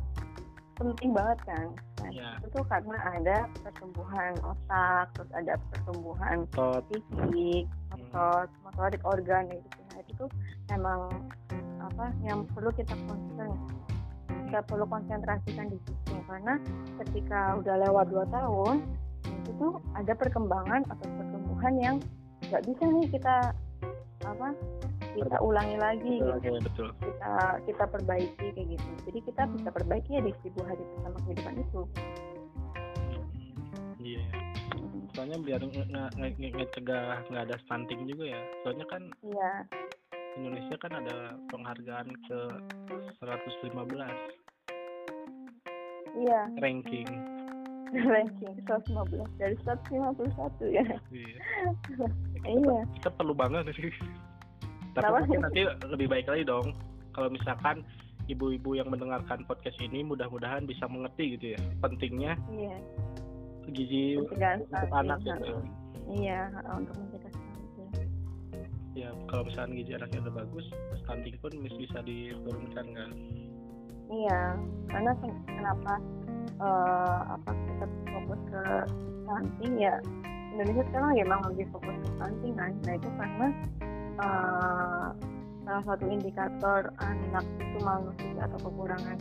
penting 0.80 1.12
banget 1.12 1.38
kan 1.44 1.68
nah 2.00 2.08
Ya. 2.16 2.38
itu 2.40 2.48
tuh 2.48 2.64
karena 2.64 2.96
ada 3.12 3.36
pertumbuhan 3.60 4.32
otak 4.40 5.04
terus 5.12 5.30
ada 5.36 5.54
pertumbuhan 5.68 6.48
fisik 6.88 7.68
Hmm. 7.92 8.00
otot 8.08 8.48
motorik 8.64 9.02
organ 9.04 9.52
gitu 9.52 9.68
nah 9.92 9.98
itu 10.00 10.12
tuh 10.16 10.30
emang 10.72 11.12
apa 11.84 12.08
yang 12.24 12.40
perlu 12.56 12.72
kita 12.72 12.96
concern 13.04 13.52
kita 14.48 14.64
perlu 14.64 14.88
konsentrasikan 14.88 15.68
di 15.68 15.76
situ 15.84 16.14
karena 16.24 16.56
ketika 17.04 17.60
udah 17.60 17.74
lewat 17.84 18.06
dua 18.08 18.24
tahun 18.32 18.80
itu 19.46 19.68
ada 19.94 20.12
perkembangan 20.12 20.82
atau 20.90 21.06
pertumbuhan 21.06 21.74
yang 21.78 21.96
nggak 22.46 22.62
bisa 22.66 22.82
nih 22.84 23.06
kita 23.10 23.36
apa 24.26 24.48
kita 25.16 25.36
ulangi 25.40 25.76
lagi 25.80 26.14
Betul, 26.20 26.40
gitu 26.42 26.60
betul. 26.68 26.88
kita 27.00 27.34
kita 27.64 27.84
perbaiki 27.88 28.46
kayak 28.52 28.68
gitu 28.76 28.88
jadi 29.08 29.18
kita 29.24 29.42
bisa 29.48 29.68
perbaiki 29.72 30.10
ya 30.12 30.22
di 30.22 30.32
seribu 30.42 30.60
hari 30.66 30.82
pertama 30.96 31.18
kehidupan 31.24 31.54
itu 31.60 31.82
Iya. 34.06 34.22
Soalnya 35.18 35.38
biar 35.42 35.60
nge- 35.66 35.88
nge- 35.90 36.14
nge- 36.14 36.36
nge- 36.38 36.54
ngecegah 36.54 37.26
nggak 37.26 37.42
ada 37.50 37.56
stunting 37.66 38.06
juga 38.06 38.38
ya. 38.38 38.40
Soalnya 38.62 38.86
kan 38.86 39.02
iya 39.26 39.50
Indonesia 40.38 40.76
kan 40.78 40.92
ada 40.94 41.16
penghargaan 41.50 42.08
ke 42.28 42.38
115 43.18 44.06
iya 46.22 46.40
ranking. 46.62 47.08
Ranking 47.98 48.54
115 48.64 49.40
dari 49.40 49.56
151 49.58 50.76
ya 50.76 50.84
Iya. 51.08 51.38
iya 52.56 52.78
Kita 52.94 53.08
perlu 53.10 53.32
banget 53.32 53.72
sih. 53.72 53.88
Tapi 54.92 55.08
mungkin 55.12 55.40
nanti 55.40 55.60
lebih 55.84 56.08
baik 56.08 56.26
lagi 56.26 56.44
dong 56.44 56.72
kalau 57.12 57.28
misalkan 57.28 57.80
ibu-ibu 58.26 58.74
yang 58.74 58.88
mendengarkan 58.88 59.44
podcast 59.44 59.76
ini 59.78 60.02
mudah-mudahan 60.02 60.64
bisa 60.64 60.84
mengerti 60.84 61.38
gitu 61.38 61.54
ya 61.54 61.60
pentingnya 61.78 62.32
iya 62.50 62.76
gizi 63.68 64.18
pencegahan 64.20 64.58
untuk 64.62 64.90
anak 64.92 65.18
gitu. 65.22 65.54
iya 66.12 66.40
untuk 66.68 66.94
mencegah 66.96 67.32
Ya 68.96 69.12
kalau 69.28 69.44
misalkan 69.44 69.76
gizi 69.76 69.92
anaknya 69.92 70.24
udah 70.24 70.34
bagus, 70.40 70.66
stunting 71.04 71.36
pun 71.36 71.52
bisa 71.60 72.00
diturunkan 72.00 72.86
kan. 72.96 73.10
iya 74.08 74.56
karena 74.88 75.12
ken- 75.20 75.44
kenapa 75.44 75.92
eh, 76.48 77.20
apa 77.34 77.50
kita 77.50 77.86
fokus 78.10 78.40
ke 78.50 78.62
stunting 79.22 79.74
ya 79.78 79.94
Indonesia 80.56 80.84
sekarang 80.88 81.10
ya 81.18 81.22
emang 81.26 81.40
lagi 81.44 81.64
fokus 81.68 81.96
ke 82.00 82.08
stunting 82.16 82.54
kan 82.56 82.72
nah 82.86 82.94
itu 82.96 83.08
karena 83.18 83.46
eh, 84.22 85.08
salah 85.66 85.82
satu 85.82 86.04
indikator 86.06 86.80
anak 87.02 87.44
itu 87.58 87.78
malnutrisi 87.82 88.38
atau 88.38 88.58
kekurangan 88.62 89.18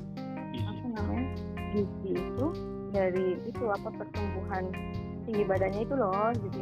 Gizi. 0.53 0.61
apa 0.69 0.85
namanya 0.93 1.25
gizi 1.73 2.11
itu 2.15 2.47
dari 2.93 3.27
itu 3.43 3.63
apa 3.67 3.89
pertumbuhan 3.91 4.63
tinggi 5.25 5.43
badannya 5.43 5.81
itu 5.83 5.95
loh 5.97 6.29
jadi 6.31 6.61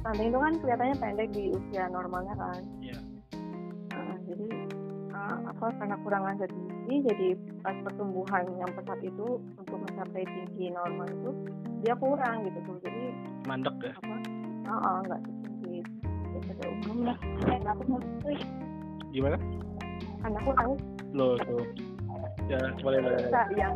stunting 0.00 0.28
itu 0.30 0.38
kan 0.38 0.52
kelihatannya 0.62 0.96
pendek 1.02 1.28
di 1.34 1.42
usia 1.50 1.90
normalnya 1.90 2.34
kan 2.38 2.62
Iya. 2.78 2.98
Nah, 3.90 4.16
jadi 4.24 4.48
uh, 5.10 5.38
apa 5.50 5.66
karena 5.74 5.96
kurangan 6.06 6.38
zat 6.38 6.52
gizi 6.54 6.75
jadi 6.86 7.28
pas 7.60 7.74
pertumbuhan 7.82 8.46
yang 8.56 8.70
pesat 8.72 8.98
itu 9.02 9.26
untuk 9.58 9.78
mencapai 9.82 10.22
tinggi 10.22 10.70
normal 10.70 11.06
itu 11.10 11.30
dia 11.82 11.94
kurang 11.98 12.46
gitu 12.46 12.58
tuh 12.62 12.76
jadi 12.82 13.02
Mandek 13.44 13.74
ya. 13.82 13.92
apa 13.98 14.14
ah 14.66 14.78
ah, 14.78 14.96
nggak 15.02 15.20
setinggi 15.22 15.76
daripada 16.32 16.64
umumnya 16.70 17.14
eh 17.50 17.58
aku 17.62 17.82
mau 17.86 18.00
Gimana? 19.10 19.36
anakku 20.22 20.50
nangis 20.52 20.80
Loh 21.16 21.38
tuh. 21.48 21.64
Ya 22.50 22.58
boleh 22.84 22.98
boleh. 23.00 23.30
sayang 23.32 23.72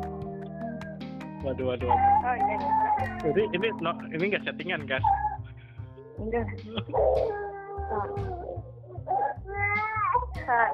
Waduh 1.41 1.73
waduh. 1.73 1.89
waduh. 1.89 2.27
oh 2.29 2.35
iya 2.37 2.55
iya 2.61 3.07
Jadi 3.25 3.43
ini 3.57 3.69
no, 3.81 3.91
ini 4.13 4.25
nggak 4.29 4.45
settingan 4.45 4.85
guys. 4.87 5.05
enggak 6.21 6.45
Ah. 7.91 8.07
Kak. 10.47 10.71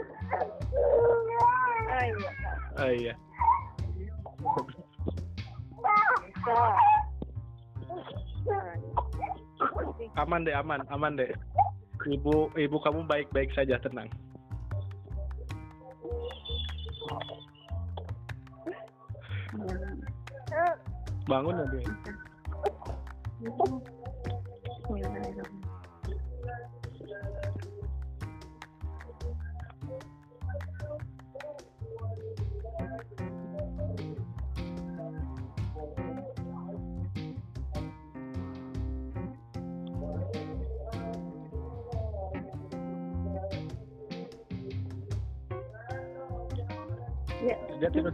Oh 2.76 2.92
iya. 2.92 3.14
Aman 10.20 10.44
deh 10.44 10.52
aman 10.52 10.84
aman 10.92 11.16
deh. 11.16 11.32
Ibu 12.06 12.52
ibu 12.54 12.76
kamu 12.84 13.08
baik-baik 13.08 13.50
saja 13.56 13.80
tenang. 13.80 14.12
Bangun 21.26 21.58
ya 21.64 21.82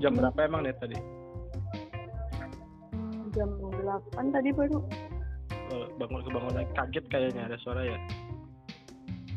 jam 0.02 0.18
berapa 0.18 0.38
emang 0.42 0.66
nih 0.66 0.74
tadi? 0.82 0.98
jam 3.32 3.48
8 3.48 4.28
tadi 4.28 4.50
baru. 4.52 4.78
Eh, 5.72 5.86
bangun 5.96 6.20
kebangun 6.28 6.52
lagi 6.52 6.70
kaget 6.76 7.04
kayaknya 7.08 7.48
ada 7.48 7.56
suara 7.64 7.80
ya. 7.80 7.98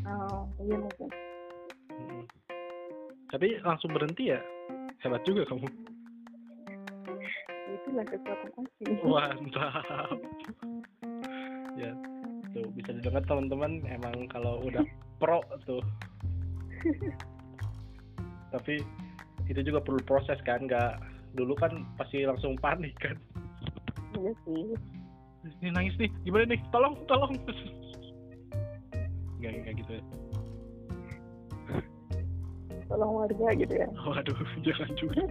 Oh, 0.03 0.43
iya 0.59 0.75
mungkin. 0.75 1.09
Hmm. 1.95 2.23
Tapi 3.31 3.55
langsung 3.63 3.95
berhenti 3.95 4.35
ya? 4.35 4.39
Hebat 4.99 5.23
juga 5.23 5.47
kamu. 5.47 5.67
Itulah 7.71 8.03
asli. 8.03 8.91
Mantap. 9.05 10.17
ya, 11.79 11.91
tuh 12.51 12.67
bisa 12.75 12.91
didengar 12.99 13.23
teman-teman 13.23 13.79
emang 13.87 14.27
kalau 14.27 14.59
udah 14.59 14.83
pro 15.23 15.39
tuh. 15.63 15.79
Tapi 18.53 18.83
itu 19.45 19.61
juga 19.61 19.79
perlu 19.81 20.01
proses 20.05 20.37
kan, 20.43 20.65
nggak 20.65 21.01
dulu 21.35 21.53
kan 21.53 21.83
pasti 21.99 22.23
langsung 22.25 22.57
panik 22.57 22.95
kan. 22.97 23.17
Iya 24.15 24.31
sih. 24.47 24.73
Ini 25.61 25.69
nangis 25.77 25.93
nih, 26.01 26.09
gimana 26.25 26.49
nih? 26.49 26.59
Tolong, 26.73 26.97
tolong. 27.05 27.37
Nggak, 29.37 29.51
nggak 29.61 29.73
gitu 29.85 29.91
ya. 29.93 30.03
Tolong 32.89 33.11
warga 33.13 33.47
gitu 33.53 33.73
ya. 33.73 33.87
Waduh, 33.93 34.39
jangan 34.65 34.89
juga. 34.97 35.21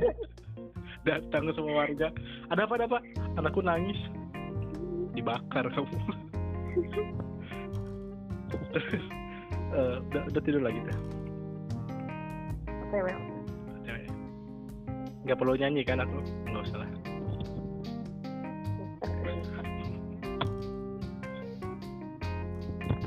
Datang 1.03 1.50
semua 1.53 1.85
warga. 1.87 2.09
Ada 2.55 2.61
apa, 2.64 2.72
ada 2.79 2.85
apa? 2.87 2.98
Anakku 3.40 3.61
nangis. 3.62 3.98
Dibakar 5.14 5.66
kamu. 5.70 5.98
Terus, 8.74 9.05
eh, 9.79 9.96
udah, 10.11 10.22
udah 10.31 10.42
tidur 10.42 10.62
lagi 10.62 10.79
dah. 10.87 10.98
Oke, 12.90 12.98
well. 13.03 13.33
Nggak 15.24 15.38
perlu 15.40 15.56
nyanyi 15.56 15.82
kan 15.88 16.04
aku? 16.04 16.18
Nggak 16.52 16.62
usah 16.68 16.78
lah. 16.84 16.90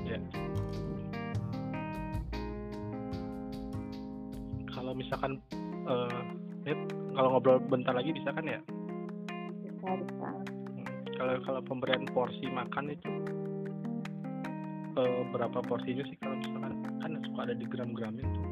Ya. 0.01 0.19
Kalau 4.73 4.91
misalkan, 4.97 5.37
Nit, 6.65 6.79
kalau 7.13 7.37
ngobrol 7.37 7.61
bentar 7.69 7.93
lagi 7.93 8.11
bisa 8.17 8.33
kan 8.33 8.45
ya? 8.49 8.59
Bisa, 9.61 9.89
bisa. 10.01 10.29
Hmm. 10.33 10.85
kalau 11.15 11.35
kalau 11.45 11.61
pemberian 11.65 12.05
porsi 12.11 12.49
makan 12.49 12.97
itu 12.97 13.11
eh, 14.97 15.21
berapa 15.29 15.61
porsinya 15.65 16.03
sih 16.05 16.17
kalau 16.17 16.35
misalkan 16.41 16.73
kan 16.97 17.11
suka 17.29 17.39
ada 17.45 17.55
di 17.55 17.65
gram-gramin 17.69 18.25
tuh 18.25 18.47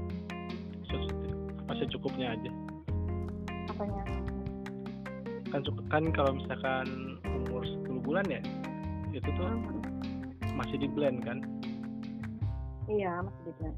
apa 1.65 1.81
secukupnya 1.81 2.37
aja 2.37 2.51
apanya? 3.69 4.03
Kan 5.51 5.61
kan 5.87 6.03
kalau 6.11 6.31
misalkan 6.35 6.87
umur 7.23 7.63
10 7.63 8.01
bulan 8.01 8.25
ya 8.27 8.41
itu 9.15 9.29
tuh 9.31 9.47
Mhm. 9.47 9.79
masih 10.59 10.75
di 10.75 10.87
blend 10.91 11.23
kan? 11.23 11.39
Iya 12.85 13.23
masih 13.23 13.41
di 13.47 13.53
blend. 13.59 13.77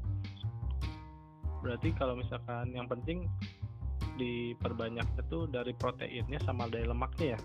Berarti 1.58 1.88
kalau 1.94 2.14
misalkan 2.14 2.70
yang 2.70 2.86
penting 2.86 3.26
diperbanyak 4.18 5.06
itu 5.14 5.46
dari 5.46 5.70
proteinnya 5.74 6.42
sama 6.42 6.66
dari 6.66 6.86
lemaknya 6.86 7.38
ya? 7.38 7.40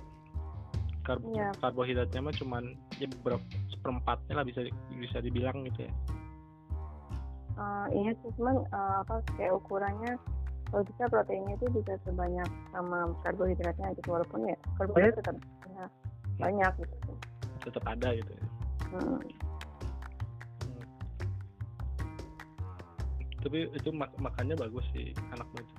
Karbo 1.04 1.36
Iya. 1.36 1.52
karbohidratnya 1.60 2.22
mah 2.24 2.34
cuman 2.34 2.64
ya 2.96 3.12
berapa 3.22 3.44
seperempatnya 3.70 4.34
lah 4.40 4.46
bisa 4.48 4.64
bisa 4.96 5.20
dibilang 5.20 5.68
gitu 5.68 5.86
ya? 5.86 5.94
Eh, 7.54 7.88
iya 7.94 8.12
sih 8.24 8.32
cuman 8.34 8.66
eh, 8.66 8.96
apa 9.06 9.22
kayak 9.38 9.54
ukurannya 9.54 10.18
kalau 10.74 10.84
bisa 10.90 11.06
proteinnya 11.06 11.54
itu 11.54 11.70
bisa 11.70 11.94
sebanyak 12.02 12.50
sama 12.74 13.14
karbohidratnya 13.22 13.94
gitu 13.94 14.10
walaupun 14.10 14.50
ya 14.50 14.58
karbohidrat 14.82 15.22
tetap 15.22 15.38
ya, 15.70 15.86
banyak 16.42 16.74
gitu. 16.82 16.98
Tetap 17.62 17.84
ada 17.86 18.10
gitu 18.18 18.32
ya. 18.34 18.46
Hmm. 18.90 19.22
tapi 23.44 23.68
itu 23.76 23.90
mak- 23.92 24.16
makannya 24.24 24.56
bagus 24.56 24.88
sih 24.96 25.12
anakmu 25.36 25.60
itu 25.60 25.76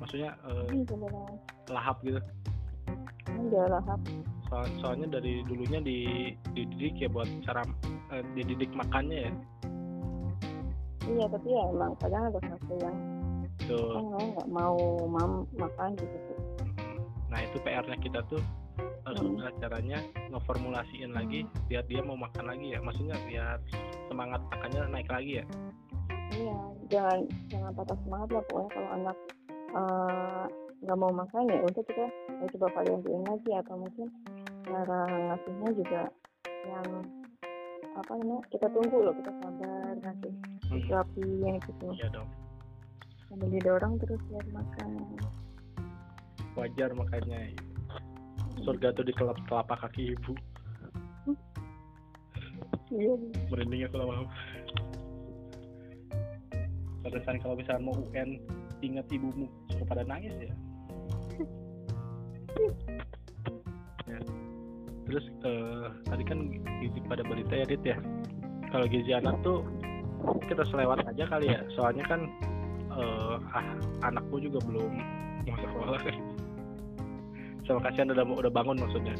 maksudnya 0.00 0.30
eh, 0.48 0.84
sebenarnya 0.88 1.26
lahap 1.68 2.00
gitu. 2.00 2.20
Enggak 3.28 3.66
lahap. 3.68 4.00
Soal, 4.48 4.64
soalnya 4.80 5.20
dari 5.20 5.44
dulunya 5.44 5.84
di 5.84 5.98
dididik 6.56 6.96
ya 6.96 7.08
buat 7.12 7.28
cara 7.44 7.62
eh, 8.16 8.24
dididik 8.32 8.72
makannya 8.72 9.28
ya. 9.28 9.32
Iya 11.06 11.26
tapi 11.30 11.48
ya 11.54 11.62
emang 11.70 11.92
kadang 12.00 12.22
ada 12.32 12.40
fase 12.40 12.74
yang 12.80 13.15
tuh 13.64 13.96
oh, 13.96 14.20
nggak 14.36 14.48
mau 14.48 14.76
mam 15.08 15.32
makan 15.56 15.96
gitu 15.96 16.16
tuh. 16.28 16.38
Nah 17.26 17.40
itu 17.40 17.56
PR-nya 17.60 17.96
kita 17.98 18.20
tuh 18.28 18.40
harus 19.02 19.22
Hmm. 19.22 19.38
gimana 19.38 19.50
caranya 19.56 19.98
ngeformulasiin 20.28 21.14
lagi 21.14 21.46
biar 21.66 21.86
dia 21.86 22.02
mau 22.02 22.18
makan 22.18 22.44
lagi 22.46 22.74
ya? 22.74 22.78
Maksudnya 22.82 23.16
biar 23.24 23.56
semangat 24.06 24.40
makannya 24.50 24.80
naik 24.90 25.08
lagi 25.08 25.40
ya? 25.40 25.44
Iya 26.32 26.58
jangan 26.86 27.18
jangan 27.48 27.70
patah 27.72 27.98
semangat 28.02 28.28
lah 28.30 28.42
pokoknya 28.46 28.70
kalau 28.70 28.90
anak 28.92 29.16
eh, 29.72 30.44
nggak 30.76 30.98
mau 30.98 31.10
makan 31.10 31.48
ya 31.48 31.58
udah 31.64 31.82
kita 31.82 32.04
ya 32.28 32.46
coba 32.52 32.66
variasiin 32.74 33.22
lagi 33.24 33.50
atau 33.56 33.74
mungkin 33.80 34.06
cara 34.66 35.00
ngasihnya 35.08 35.68
juga 35.72 36.02
yang 36.66 36.88
apa 37.96 38.12
namanya 38.12 38.42
kita 38.52 38.66
tunggu 38.68 38.98
loh 39.00 39.14
kita 39.16 39.30
sabar 39.40 39.94
ngasih 40.02 40.32
Hmm. 40.66 40.82
disuapin 40.82 41.54
gitu 41.62 41.86
iya 41.94 42.10
dong 42.10 42.26
sambil 43.28 43.48
didorong 43.50 43.94
terus 44.00 44.20
biar 44.30 44.46
makan 44.54 44.90
wajar 46.56 46.90
makanya 46.96 47.40
surga 48.64 48.94
tuh 48.96 49.04
di 49.04 49.12
kelap 49.12 49.36
telapak 49.46 49.78
kaki 49.84 50.16
ibu 50.16 50.32
iya 52.94 53.12
merinding 53.52 53.84
aku 53.86 53.96
lama 53.98 54.26
Pantesan 57.06 57.38
kalau 57.38 57.54
misalnya 57.54 57.86
mau 57.86 57.94
UN 58.10 58.34
ingat 58.82 59.06
ibumu 59.14 59.46
suka 59.70 59.86
pada 59.86 60.02
nangis 60.02 60.34
ya. 60.42 60.50
Ya. 64.06 64.22
Terus 65.06 65.26
eh, 65.42 65.86
tadi 66.06 66.22
kan 66.26 66.46
gizi 66.78 66.98
pada 67.10 67.26
berita 67.26 67.58
ya 67.58 67.66
Dit 67.66 67.82
ya. 67.82 67.98
Kalau 68.70 68.86
gizi 68.86 69.10
anak 69.14 69.34
tuh 69.42 69.66
kita 70.46 70.62
selewat 70.66 71.02
aja 71.06 71.26
kali 71.26 71.50
ya. 71.50 71.62
Soalnya 71.74 72.06
kan 72.06 72.30
eh, 72.96 73.36
ah, 73.52 73.66
anakku 74.08 74.40
juga 74.40 74.58
belum 74.64 74.92
mau 75.46 75.56
sekolah. 75.60 76.00
Sama 77.66 77.80
kasihan 77.82 78.14
udah 78.14 78.24
udah 78.24 78.52
bangun 78.52 78.78
maksudnya. 78.78 79.16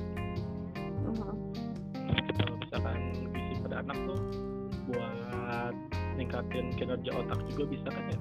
Mhm. 1.07 1.35
kalau 2.37 2.57
misalkan 2.59 2.99
gizi 3.31 3.55
pada 3.63 3.77
anak 3.83 3.97
tuh 4.11 4.21
buat 4.91 5.75
ningkatin 6.19 6.67
kinerja 6.75 7.11
otak 7.15 7.39
juga 7.53 7.65
bisa 7.71 7.89
kan 7.91 8.05
ya 8.11 8.19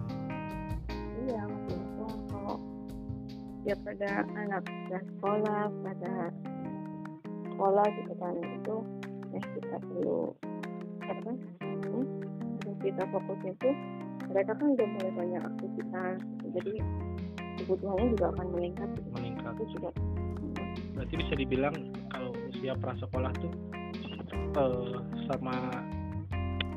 iya 1.25 1.41
maksudnya 1.49 1.87
kalau 2.29 2.57
ya 3.65 3.75
pada 3.81 4.11
anak 4.37 4.63
sudah 4.69 5.01
sekolah 5.01 5.63
pada 5.81 6.13
sekolah 7.49 7.85
gitu 7.97 8.13
kan 8.19 8.33
itu 8.37 8.75
ya 9.33 9.41
kita 9.41 9.75
perlu 9.81 10.19
apa 11.05 11.31
hmm, 11.61 12.03
kita 12.81 13.03
fokus 13.09 13.41
itu 13.45 13.69
mereka 14.31 14.51
kan 14.57 14.67
udah 14.75 14.87
mulai 14.87 15.11
banyak 15.13 15.41
aktivitas 15.43 16.17
jadi 16.55 16.73
kebutuhannya 17.63 18.07
juga 18.17 18.25
akan 18.35 18.47
meningkat. 18.51 18.89
Meningkat. 19.15 19.53
Itu 19.55 19.65
juga 19.79 19.89
berarti 20.95 21.13
bisa 21.19 21.33
dibilang 21.35 21.75
kalau 22.07 22.31
usia 22.51 22.71
prasekolah 22.79 23.31
tuh 23.39 23.51
eh, 24.55 24.95
sama 25.27 25.55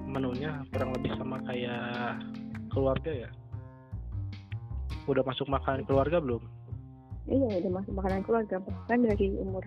menunya 0.09 0.63
kurang 0.75 0.91
lebih 0.99 1.15
sama 1.19 1.39
kayak 1.47 2.19
keluarga 2.73 3.27
ya? 3.27 3.31
Udah 5.09 5.25
masuk 5.25 5.47
makan 5.49 5.87
keluarga 5.89 6.21
belum? 6.21 6.43
Iya 7.29 7.61
udah 7.61 7.73
masuk 7.81 7.93
makanan 7.93 8.21
keluarga. 8.25 8.57
Bahkan 8.61 8.99
dari 9.05 9.27
umur 9.37 9.65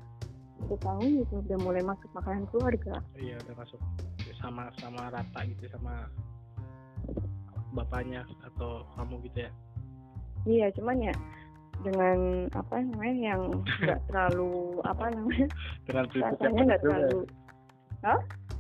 satu 0.62 0.76
tahun 0.82 1.26
itu 1.26 1.34
udah 1.46 1.58
mulai 1.62 1.82
masuk 1.86 2.10
makanan 2.14 2.46
keluarga. 2.50 3.02
Iya 3.18 3.38
udah 3.46 3.56
masuk. 3.58 3.80
Sama 4.42 4.74
sama 4.82 5.14
rata 5.14 5.40
gitu 5.46 5.70
sama 5.70 6.10
bapaknya 7.72 8.28
atau 8.46 8.86
kamu 8.96 9.16
gitu 9.32 9.38
ya? 9.48 9.52
Iya, 10.46 10.68
cuman 10.74 10.98
ya 11.00 11.14
dengan 11.82 12.46
apa 12.54 12.76
namanya 12.78 13.16
yang 13.34 13.42
nggak 13.82 14.00
terlalu 14.10 14.78
apa 14.86 15.06
namanya 15.10 15.48
dengan 15.90 16.06
prinsip 16.14 16.22
yang 16.22 16.38
rasanya 16.38 16.54
benar 16.54 16.66
nggak 16.66 16.78
ya. 16.78 16.84
terlalu 16.86 17.20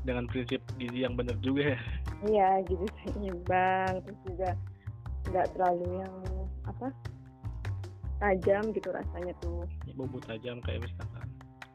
dengan 0.02 0.24
prinsip 0.30 0.62
gizi 0.82 1.00
yang 1.06 1.14
benar 1.14 1.38
juga 1.46 1.78
ya? 1.78 1.80
Iya 2.26 2.50
gitu 2.66 2.86
seimbang 3.06 3.94
terus 4.06 4.20
juga 4.26 4.50
nggak 5.30 5.48
terlalu 5.54 5.86
yang 6.02 6.16
apa 6.66 6.88
tajam 8.22 8.64
gitu 8.74 8.90
rasanya 8.90 9.34
tuh. 9.42 9.66
Bumbu 9.94 10.18
tajam 10.26 10.58
kayak 10.66 10.86
misalkan 10.86 11.28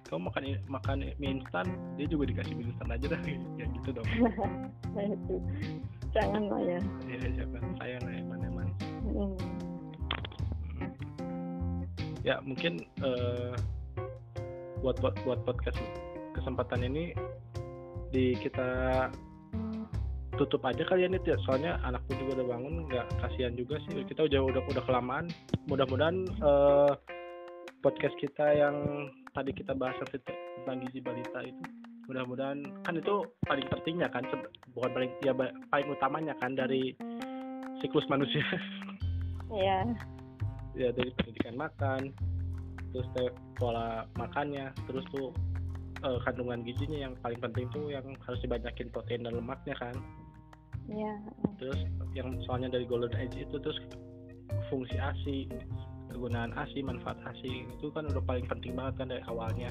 kamu 0.06 0.30
makan 0.30 0.42
makan 0.70 0.96
mie 1.18 1.42
instan 1.42 1.66
dia 1.98 2.06
juga 2.06 2.30
dikasih 2.30 2.54
mie 2.54 2.70
instan 2.70 2.88
aja 2.90 3.06
dah. 3.10 3.20
Ya 3.58 3.64
gitu 3.70 3.88
dong. 3.94 4.06
Nah 4.96 5.04
itu 5.12 5.36
jangan 6.16 6.42
lah 6.48 6.62
ya. 6.64 6.80
Ya 7.04 7.28
siapa? 7.36 7.56
Sayang 7.76 8.02
lah 8.08 8.14
eman 8.16 8.40
eman 8.48 8.68
Hmm. 9.06 9.36
ya 12.26 12.42
mungkin 12.42 12.82
eh, 13.04 13.54
buat 14.82 14.98
buat 14.98 15.14
buat 15.22 15.40
podcast 15.46 15.78
kesempatan 16.34 16.82
ini 16.84 17.14
di 18.10 18.34
kita 18.42 18.66
tutup 20.36 20.60
aja 20.66 20.84
kali 20.84 21.06
ya 21.06 21.08
Nit 21.08 21.24
ya. 21.24 21.38
Soalnya 21.46 21.78
anakku 21.86 22.12
juga 22.18 22.42
udah 22.42 22.46
bangun 22.58 22.74
nggak 22.90 23.06
kasihan 23.22 23.54
juga 23.56 23.78
sih. 23.86 24.04
Kita 24.04 24.26
udah 24.26 24.40
udah 24.52 24.62
udah 24.68 24.82
kelamaan. 24.84 25.30
Mudah-mudahan 25.70 26.26
eh, 26.28 26.92
podcast 27.80 28.16
kita 28.18 28.46
yang 28.58 28.76
tadi 29.32 29.54
kita 29.54 29.72
bahas 29.76 29.96
tentang 30.10 30.82
gizi 30.88 30.98
balita 30.98 31.40
itu 31.46 31.62
mudah-mudahan 32.06 32.62
kan 32.86 32.94
itu 32.94 33.26
paling 33.46 33.66
pentingnya 33.66 34.08
kan 34.10 34.22
bukan 34.74 34.90
paling 34.94 35.10
ya 35.22 35.34
paling 35.70 35.88
utamanya 35.90 36.34
kan 36.38 36.54
dari 36.54 36.94
siklus 37.82 38.06
manusia. 38.08 38.42
Iya, 39.46 39.86
ya 40.74 40.90
dari 40.90 41.14
pendidikan 41.14 41.54
makan 41.54 42.10
terus 42.90 43.06
te- 43.14 43.38
pola 43.54 44.02
makannya 44.18 44.74
terus 44.90 45.06
tuh 45.14 45.30
eh, 46.02 46.18
kandungan 46.26 46.66
gizinya 46.66 47.06
yang 47.06 47.14
paling 47.22 47.38
penting 47.38 47.70
tuh 47.70 47.94
yang 47.94 48.02
harus 48.26 48.42
dibanyakin 48.42 48.90
protein 48.90 49.22
dan 49.22 49.38
lemaknya 49.38 49.78
kan. 49.78 49.94
Iya, 50.90 51.14
terus 51.62 51.78
yang 52.18 52.34
soalnya 52.42 52.74
dari 52.74 52.90
golden 52.90 53.14
age 53.14 53.46
itu 53.46 53.54
terus 53.62 53.78
fungsi 54.66 54.98
ASI 54.98 55.46
kegunaan 56.10 56.50
ASI 56.58 56.82
manfaat 56.82 57.22
ASI 57.22 57.70
itu 57.70 57.86
kan 57.94 58.10
udah 58.10 58.22
paling 58.26 58.46
penting 58.50 58.74
banget 58.74 58.94
kan 58.98 59.06
dari 59.14 59.22
awalnya 59.30 59.70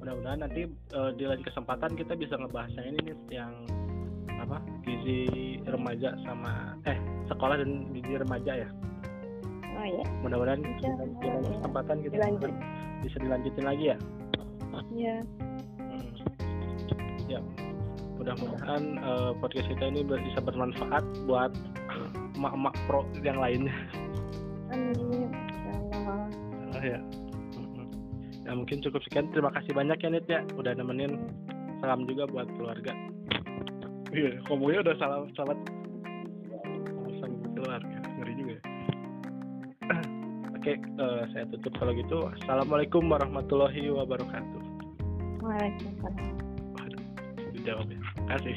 mudah-mudahan 0.00 0.40
nanti 0.40 0.62
eh, 0.66 1.10
di 1.14 1.24
lain 1.24 1.42
kesempatan 1.42 1.92
kita 1.92 2.16
bisa 2.16 2.34
ngebahas 2.34 2.72
yang 2.74 2.86
ini 2.88 2.98
nih 3.04 3.16
yang 3.30 3.52
apa 4.40 4.56
gizi 4.82 5.20
remaja 5.68 6.16
sama 6.24 6.72
eh 6.88 6.96
sekolah 7.28 7.60
dan 7.60 7.92
gizi 7.92 8.16
remaja 8.16 8.52
ya 8.56 8.68
oh 9.76 9.84
iya, 9.84 10.04
mudah-mudahan 10.24 10.60
di 10.60 10.72
lain- 10.80 11.16
di 11.20 11.26
lain 11.28 11.44
ya. 11.44 11.50
kesempatan 11.60 11.96
kita 12.00 12.14
Dilanjut. 12.16 12.52
bisa 13.00 13.16
dilanjutin 13.20 13.64
lagi 13.64 13.84
ya 13.86 13.96
iya, 14.90 15.16
Hmm. 15.76 16.08
ya 17.28 17.40
mudah-mudahan 18.16 18.82
eh, 18.96 19.30
podcast 19.38 19.68
kita 19.68 19.84
ini 19.86 20.00
bisa 20.04 20.40
bermanfaat 20.40 21.04
buat 21.28 21.52
emak-emak 22.36 22.74
pro 22.88 23.04
yang 23.20 23.36
lainnya 23.36 23.76
amin, 24.72 25.28
Allah. 25.92 26.24
Ah, 26.72 26.84
ya. 26.86 27.00
Ya 28.44 28.52
Nah 28.52 28.54
mungkin 28.64 28.80
cukup 28.80 29.00
sekian. 29.04 29.28
Terima 29.32 29.52
kasih 29.52 29.72
banyak 29.76 29.98
ya 30.00 30.08
Nit 30.08 30.26
ya 30.28 30.40
udah 30.56 30.72
nemenin. 30.72 31.20
Salam 31.80 32.04
juga 32.04 32.28
buat 32.28 32.48
keluarga. 32.56 32.92
Iya, 34.10 34.42
ngomongnya 34.50 34.90
udah 34.90 34.94
salam 34.98 35.22
salam 35.38 35.58
salam 37.20 37.32
keluarga. 37.54 37.98
Ngeri 38.20 38.32
juga. 38.36 38.52
ya. 38.52 38.60
Oke, 40.60 40.72
eh, 40.76 41.22
saya 41.32 41.44
tutup 41.48 41.72
kalau 41.80 41.92
gitu. 41.96 42.28
Assalamualaikum 42.40 43.08
warahmatullahi 43.08 43.88
wabarakatuh. 43.88 44.60
Waalaikumsalam. 45.40 46.36
Waduh, 46.76 47.02
dijawab 47.56 47.88
ya. 47.88 47.96
Terima 47.96 48.24
kasih. 48.36 48.56